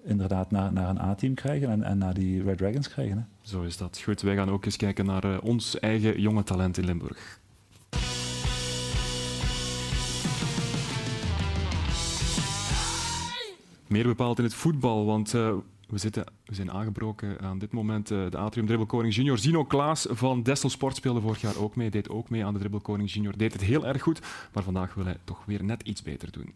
[0.05, 3.17] inderdaad naar, naar een A-team krijgen en, naar die Red Dragons krijgen.
[3.17, 3.49] Hè.
[3.51, 4.01] Zo is dat.
[4.05, 7.41] Goed, wij gaan ook eens kijken naar uh, ons eigen jonge talent in Limburg.
[13.87, 15.55] Meer bepaald in het voetbal, want uh,
[15.89, 18.11] we, zitten, we zijn aangebroken aan dit moment.
[18.11, 19.39] Uh, de Atrium Dribbelkoning Junior.
[19.39, 22.59] Zino Klaas van Dessel Sport speelde vorig jaar ook mee, deed ook mee aan de
[22.59, 23.37] Dribbelkoning Junior.
[23.37, 24.21] Deed het heel erg goed,
[24.53, 26.53] maar vandaag wil hij toch weer net iets beter doen.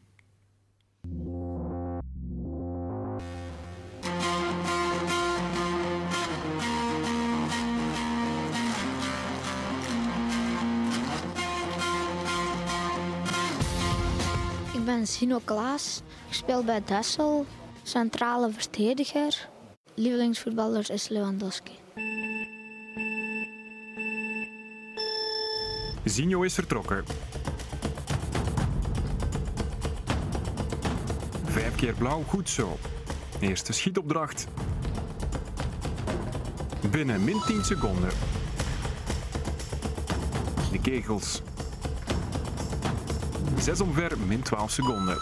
[15.07, 16.03] Sino Klaas.
[16.29, 17.47] Ik speel bij Dessel,
[17.83, 19.49] centrale verdediger.
[19.95, 21.73] Lievelingsvoetballer is Lewandowski.
[26.05, 27.05] Zinho is vertrokken.
[31.45, 32.77] Vijf keer blauw, goed zo.
[33.41, 34.47] Eerste schietopdracht.
[36.91, 38.11] Binnen min 10 seconden.
[40.73, 41.43] De kegels.
[43.59, 45.19] Zes omver, min 12 seconden.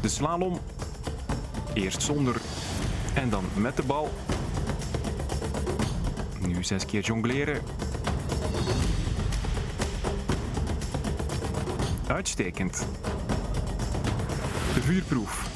[0.00, 0.60] De slalom.
[1.72, 2.40] Eerst zonder
[3.14, 4.12] en dan met de bal.
[6.40, 7.62] Nu zes keer jongleren.
[12.06, 12.86] Uitstekend.
[14.74, 15.46] De vuurproef.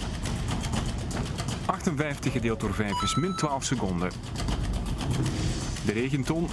[1.67, 4.11] 58 gedeeld door 5 is min 12 seconden.
[5.85, 6.49] De regenton,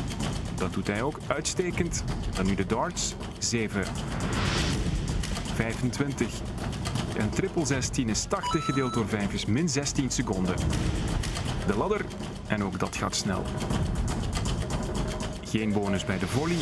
[0.55, 2.03] dat doet hij ook uitstekend.
[2.36, 3.84] Dan nu de darts, 7.
[5.60, 6.41] 25.
[7.18, 10.55] En triple 16 is 80 gedeeld door 5 is min 16 seconden.
[11.68, 12.05] De ladder,
[12.47, 13.43] en ook dat gaat snel.
[15.43, 16.57] Geen bonus bij de volley.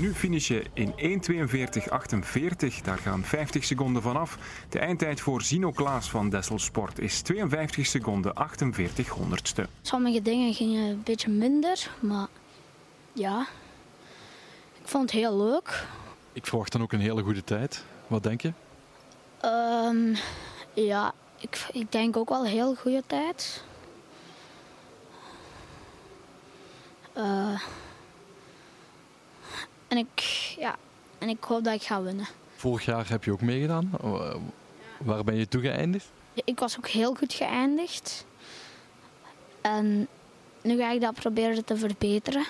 [0.00, 2.82] Nu finish je in 1.42.48.
[2.84, 4.38] Daar gaan 50 seconden vanaf.
[4.68, 9.68] De eindtijd voor Zino Klaas van Dessel Sport is 52 seconden 48 honderdste.
[9.82, 12.28] Sommige dingen gingen een beetje minder, maar
[13.14, 13.46] ja,
[14.80, 15.86] ik vond het heel leuk.
[16.32, 17.84] Ik verwacht dan ook een hele goede tijd.
[18.06, 18.52] Wat denk je?
[19.44, 20.16] Um,
[20.72, 23.64] ja, ik, ik denk ook wel een heel goede tijd.
[27.16, 27.60] Uh,
[29.88, 30.20] en ik,
[30.58, 30.76] ja,
[31.18, 32.26] en ik hoop dat ik ga winnen.
[32.56, 33.90] Vorig jaar heb je ook meegedaan.
[34.98, 36.06] Waar ben je toe geëindigd?
[36.44, 38.26] Ik was ook heel goed geëindigd.
[39.60, 40.08] En
[40.62, 42.44] nu ga ik dat proberen te verbeteren.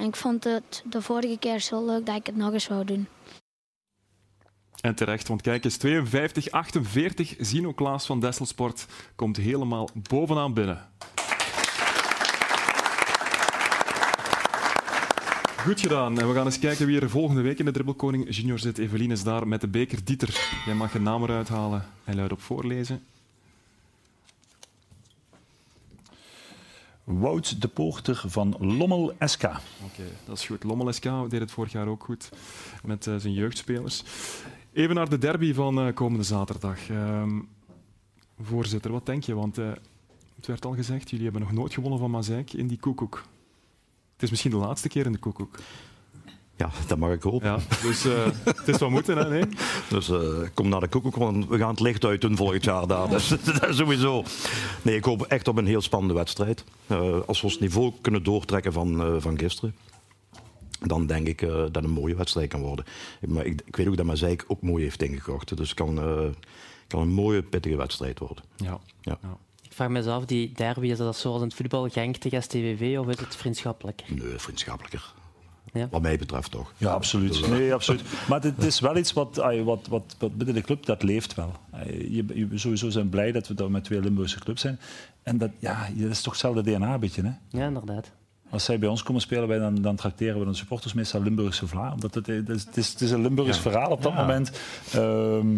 [0.00, 2.84] En ik vond het de vorige keer zo leuk dat ik het nog eens wou
[2.84, 3.08] doen.
[4.80, 10.88] En terecht, want kijk eens, 52-48, Zino Klaas van Desselsport komt helemaal bovenaan binnen.
[15.56, 16.20] Goed gedaan.
[16.20, 18.78] En we gaan eens kijken wie er volgende week in de Dribbelkoning Junior zit.
[18.78, 20.62] Evelien is daar met de beker Dieter.
[20.66, 23.02] Jij mag je naam eruit halen en luid op voorlezen.
[27.18, 29.44] Wout de Poorter van Lommel SK.
[29.44, 30.64] Oké, dat is goed.
[30.64, 32.30] Lommel SK deed het vorig jaar ook goed
[32.84, 34.04] met uh, zijn jeugdspelers.
[34.72, 36.88] Even naar de derby van uh, komende zaterdag.
[36.88, 37.26] Uh,
[38.42, 39.34] voorzitter, wat denk je?
[39.34, 39.70] Want uh,
[40.36, 43.24] het werd al gezegd, jullie hebben nog nooit gewonnen van Mazijk in die koekoek.
[44.12, 45.58] Het is misschien de laatste keer in de koekoek.
[46.60, 47.48] Ja, dat mag ik hopen.
[47.48, 49.28] Ja, dus uh, het is wat moeten, hè?
[49.28, 49.44] Nee?
[49.88, 50.18] Dus uh,
[50.54, 53.08] kom naar de koekoek, want we gaan het licht uit doen volgend jaar daar.
[53.08, 53.28] Dus,
[53.60, 54.24] dat sowieso.
[54.82, 56.64] Nee, ik hoop echt op een heel spannende wedstrijd.
[56.86, 59.74] Uh, als we ons niveau kunnen doortrekken van, van gisteren,
[60.80, 62.84] dan denk ik dat het een mooie wedstrijd kan worden.
[63.26, 65.56] Maar ik, ik weet ook dat Mazeik ook mooi heeft ingekocht.
[65.56, 65.94] Dus het kan,
[66.86, 68.44] kan een mooie, pittige wedstrijd worden.
[68.56, 68.80] Ja.
[69.00, 69.18] ja.
[69.22, 69.36] ja.
[69.62, 72.98] Ik vraag me af, die derby, is dat zoals in het voetbal Genk tegen STVV
[72.98, 74.02] of is het vriendschappelijk?
[74.08, 75.12] Nee, vriendschappelijker.
[75.72, 75.88] Ja.
[75.90, 76.72] Wat mij betreft toch.
[76.76, 77.48] Ja, absoluut.
[77.48, 78.02] Nee, absoluut.
[78.28, 81.52] Maar het is wel iets wat, wat, wat, wat binnen de club, dat leeft wel.
[81.86, 84.80] Je, je, sowieso zijn blij dat we daar met twee Limburgse clubs zijn.
[85.22, 87.58] En dat, ja, dat is toch hetzelfde DNA een beetje, hè?
[87.58, 88.10] Ja, inderdaad.
[88.50, 91.66] Als zij bij ons komen spelen, wij dan, dan tracteren we de supporters meestal Limburgse
[91.66, 91.92] vla.
[91.92, 93.62] Omdat het, het, is, het, is, een Limburgs Ja.
[93.62, 94.20] verhaal op dat Ja.
[94.20, 94.50] moment.
[94.92, 95.54] Ehm,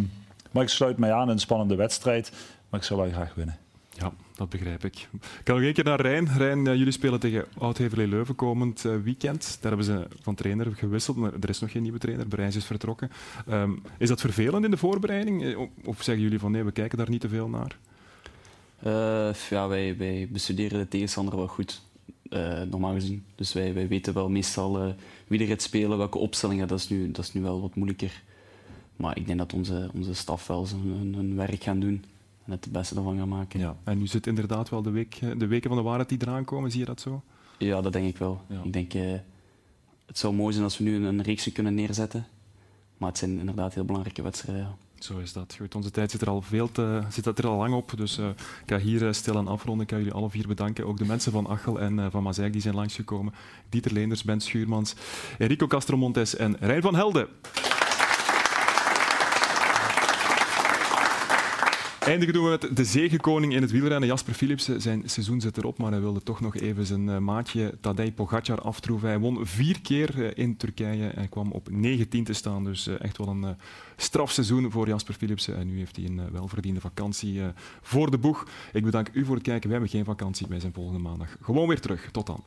[0.50, 2.32] maar ik sluit mij aan in een spannende wedstrijd.
[2.68, 3.56] Maar ik zou wel graag winnen.
[3.90, 4.12] Ja,
[4.42, 5.08] dat begrijp ik.
[5.12, 6.28] Ik kan nog één keer naar Rijn.
[6.36, 9.58] Rijn, eh, jullie spelen tegen Oud-Heverlee Leuven komend eh, weekend.
[9.60, 12.28] Daar hebben ze van trainer gewisseld, maar er is nog geen nieuwe trainer.
[12.28, 13.10] Berijs is vertrokken.
[13.46, 15.44] Ehm, is dat vervelend in de voorbereiding?
[15.44, 17.78] Eh, Of zeggen jullie van nee, we kijken daar niet te veel naar?
[19.50, 21.82] Ja, wij, wij bestuderen de tegenstander wel goed,
[22.70, 23.24] normaal gezien.
[23.34, 24.94] Dus wij, wij weten wel meestal
[25.26, 26.68] wie er gaat spelen, welke opstellingen.
[26.68, 28.22] Dat is, nu, dat is nu wel wat moeilijker.
[28.96, 32.04] Maar ik denk dat onze, onze staf wel zijn hun werk gaan doen
[32.44, 33.60] en het beste ervan gaan maken.
[33.60, 33.76] Ja.
[33.84, 36.44] En nu zit inderdaad wel de, week, eh, de weken van de waarheid die eraan
[36.44, 36.70] komen.
[36.70, 37.22] Zie je dat zo?
[37.58, 38.40] Ja, dat denk ik wel.
[38.64, 39.12] Ik denk, eh,
[40.06, 42.26] het zou mooi zijn als we nu een, reeksje kunnen neerzetten.
[42.96, 44.64] Maar het zijn inderdaad heel belangrijke wedstrijden.
[44.64, 44.76] ja.
[45.04, 45.54] Zo is dat.
[45.58, 47.92] Goed, onze tijd zit er al, veel te, zit er al lang op.
[47.96, 48.36] Dus eh, ik
[48.66, 49.84] ga hier uh, stil aan afronden.
[49.84, 50.86] Ik ga jullie alle vier bedanken.
[50.86, 53.34] Ook de mensen van Achel en uh, van Mazijk die zijn langsgekomen.
[53.68, 54.94] Dieter Leenders, Ben Schuurmans,
[55.38, 57.28] Enrico Castromontes en Rijn van Helden.
[62.04, 64.08] Eindigen doen we met de zegenkoning in het wielrennen.
[64.08, 67.74] Jasper Philipsen, zijn seizoen zit erop, maar hij wilde toch nog even zijn uh, maatje
[67.80, 69.08] Tadej Pogacar aftroeven.
[69.08, 72.64] Hij won vier keer uh, in Turkije en kwam op 19 te staan.
[72.64, 73.56] Dus uh, echt wel een
[73.96, 75.56] strafseizoen voor Jasper Philipsen.
[75.56, 77.40] En nu heeft hij een welverdiende vakantie
[77.80, 78.46] voor de boeg.
[78.72, 79.68] Ik bedank u voor het kijken.
[79.68, 80.46] Wij hebben geen vakantie.
[80.48, 82.08] Wij zijn volgende maandag gewoon weer terug.
[82.10, 82.44] Tot dan.